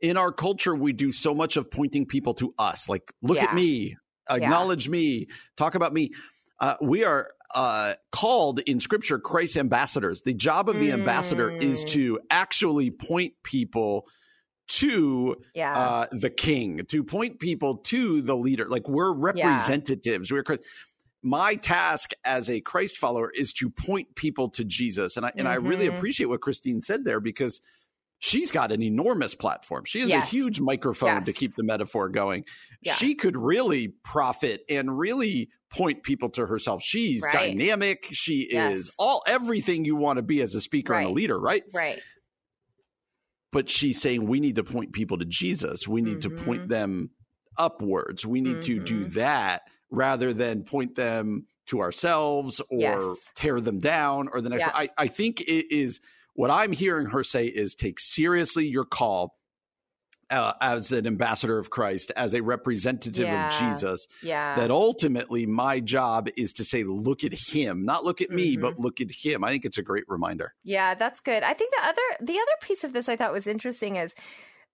[0.00, 2.90] in our culture, we do so much of pointing people to us.
[2.90, 3.44] Like, look Yeah.
[3.44, 3.96] at me,
[4.28, 6.10] acknowledge me, talk about me.
[6.60, 10.22] Uh, we are uh, called in Scripture Christ ambassadors.
[10.22, 11.88] The job of the ambassador is Mm.
[11.90, 14.06] to actually point people
[14.66, 15.76] to Yeah.
[15.78, 18.68] uh, the king, to point people to the leader.
[18.68, 20.32] Like we're representatives.
[20.32, 20.62] We're Christ.
[21.22, 25.48] My task as a Christ follower is to point people to Jesus, and I and
[25.48, 25.96] I really Mhm.
[25.96, 27.60] appreciate what Christine said there because
[28.18, 29.84] she's got an enormous platform.
[29.86, 30.24] She has Yes.
[30.24, 32.44] a huge microphone to keep the metaphor going.
[32.82, 32.94] Yeah.
[32.94, 36.82] She could really profit and really point people to herself.
[36.82, 37.32] She's Right.
[37.32, 38.06] dynamic.
[38.12, 38.78] She Yes.
[38.78, 41.64] is all everything you want to be as a speaker and a leader, right?
[41.72, 42.00] Right.
[43.54, 45.88] But she's saying we need to point people to Jesus.
[45.88, 46.44] We need to Mhm.
[46.44, 47.10] point them
[47.56, 48.26] upwards.
[48.26, 49.12] We need to do Mhm.
[49.14, 53.30] that rather than point them to ourselves or Yes.
[53.34, 54.72] tear them down or the next Yeah.
[54.74, 56.00] I, I think it is
[56.34, 59.36] what I'm hearing her say is take seriously your call
[60.30, 63.46] uh, as an ambassador of Christ, as a representative Yeah.
[63.48, 64.56] of Jesus, Yeah.
[64.56, 68.60] that ultimately my job is to say, look at him, not look at me, Mhm.
[68.62, 69.44] but look at him.
[69.44, 70.54] I think it's a great reminder.
[70.62, 71.42] Yeah, that's good.
[71.42, 74.14] I think the other the other piece of this I thought was interesting is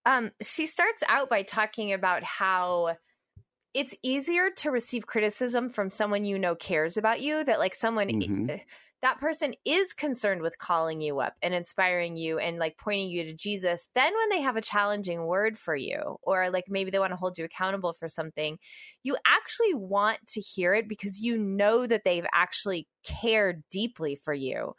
[0.07, 2.97] um she starts out by talking about how
[3.75, 8.09] it's easier to receive criticism from someone you know cares about you that like someone
[8.09, 8.61] Mhm.
[9.03, 13.25] That person is concerned with calling you up and inspiring you and like pointing you
[13.25, 16.99] to Jesus then when they have a challenging word for you or like maybe they
[16.99, 18.59] want to hold you accountable for something
[19.03, 24.35] you actually want to hear it because you know that they've actually cared deeply for
[24.35, 24.75] you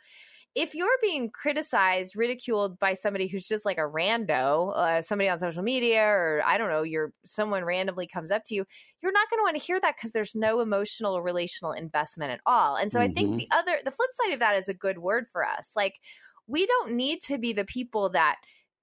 [0.53, 5.39] if you're being criticized, ridiculed by somebody who's just like a rando, uh, somebody on
[5.39, 8.65] social media, or I don't know, you're someone randomly comes up to you,
[9.01, 12.31] you're not going to want to hear that because there's no emotional or relational investment
[12.31, 12.75] at all.
[12.75, 15.27] And so I think the other, the flip side of that is a good word
[15.31, 15.73] for us.
[15.75, 15.99] Like
[16.47, 18.35] we don't need to be the people that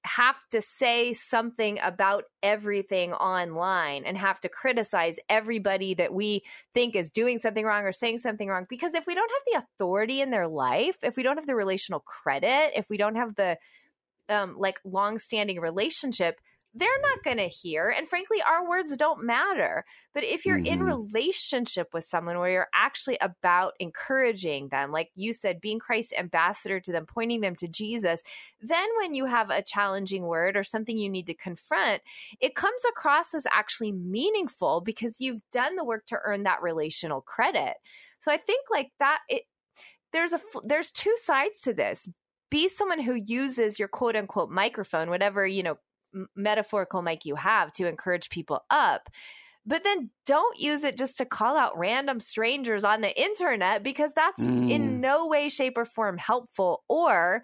[0.09, 6.43] have to say something about everything online and have to criticize everybody that we
[6.75, 8.67] think is doing something wrong or saying something wrong.
[8.69, 11.55] Because if we don't have the authority in their life if we don't have the
[11.55, 13.57] relational credit if we don't have the
[14.29, 16.41] um like long-standing relationship
[16.79, 19.85] they're not going to hear and frankly our words don't matter.
[20.14, 20.87] But if you're in Mhm.
[20.87, 26.81] relationship with someone where you're actually about encouraging them like you said being christ's ambassador
[26.81, 28.22] to them pointing them to jesus
[28.61, 32.03] then when you have a challenging word or something you need to confront
[32.41, 37.20] it comes across as actually meaningful because you've done the work to earn that relational
[37.20, 37.74] credit.
[38.18, 39.43] So i think like that it
[40.12, 42.09] there's a there's two sides to this.
[42.51, 45.79] Be someone who uses your quote unquote microphone whatever you know
[46.37, 49.09] metaphorical mic you have to encourage people up
[49.67, 54.13] but then don't use it just to call out random strangers on the internet because
[54.15, 54.71] that's Mm.
[54.71, 57.43] in no way shape or form helpful or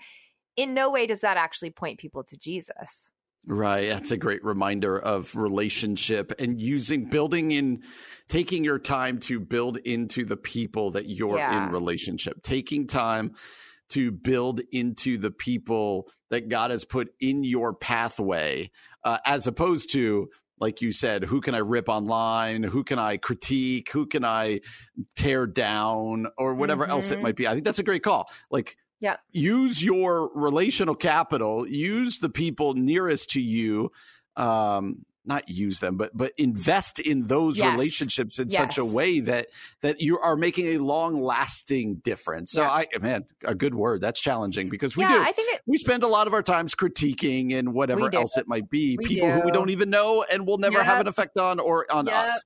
[0.57, 3.09] in no way does that actually point people to jesus
[3.47, 3.91] Right.
[3.91, 7.83] That's a great reminder of relationship and using, building in,
[8.27, 11.67] taking your time to build into the people that you're Yeah.
[11.67, 13.35] in relationship, taking time
[13.95, 18.71] to build into the people that God has put in your pathway,
[19.05, 20.29] uh, as opposed to,
[20.61, 22.63] like you said, who can I rip online?
[22.63, 23.91] Who can I critique?
[23.91, 24.61] Who can I
[25.17, 27.23] tear down or whatever else it Mhm.
[27.23, 27.49] might be?
[27.49, 28.29] I think that's a great call.
[28.51, 33.91] Like, yeah use your relational capital use the people nearest to you
[34.37, 37.73] um not use them but but invest in those Yes.
[37.73, 39.49] relationships in such a way that
[39.81, 42.71] that you are making a long lasting difference so Yeah.
[42.71, 45.79] i man a good word that's challenging because we Yeah, do I think it- we
[45.79, 49.31] spend a lot of our times critiquing and whatever else it might be We people
[49.31, 49.53] who we do.
[49.55, 52.15] don't even know and will never have an effect on or on Yep.
[52.15, 52.43] us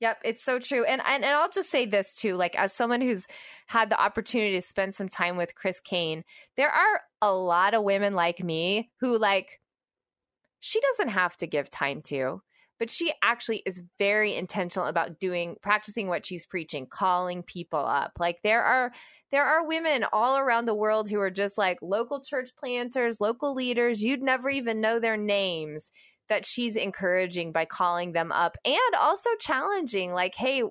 [0.00, 0.84] Yep, it's so true.
[0.84, 3.26] And, and and I'll just say this too, like as someone who's
[3.66, 6.22] had the opportunity to spend some time with Chris Caine,
[6.58, 9.58] there are a lot of women like me who like
[10.60, 12.42] she doesn't have to give time to,
[12.78, 18.12] but she actually is very intentional about doing practicing what she's preaching, calling people up.
[18.18, 18.92] Like there are
[19.32, 23.54] there are women all around the world who are just like local church planters, local
[23.54, 25.90] leaders, you'd never even know their names
[26.28, 30.62] that she's encouraging by calling them up and also challenging like hey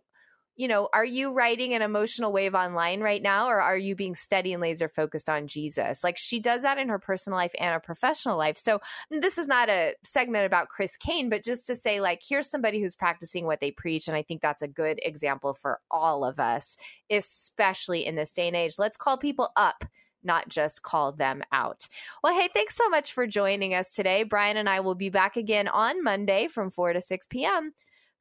[0.55, 4.15] you know are you riding an emotional wave online right now or are you being
[4.15, 7.73] steady and laser focused on jesus like she does that in her personal life and
[7.73, 8.79] her professional life so
[9.09, 12.81] this is not a segment about chris caine but just to say like here's somebody
[12.81, 16.39] who's practicing what they preach and i think that's a good example for all of
[16.39, 16.77] us
[17.09, 19.83] especially in this day and age let's call people up
[20.25, 21.87] not just call them out.
[22.23, 24.23] Well, hey, thanks so much for joining us today.
[24.23, 27.73] Brian and I will be back again on Monday from 4 to 6 p.m.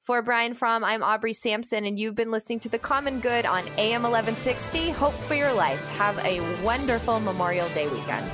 [0.05, 3.65] For Brian Fromm, I'm Aubrey Sampson, and you've been listening to The Common Good on
[3.79, 4.91] AM 1160.
[4.91, 5.89] Hope for your life.
[5.97, 8.31] Have a wonderful Memorial Day weekend.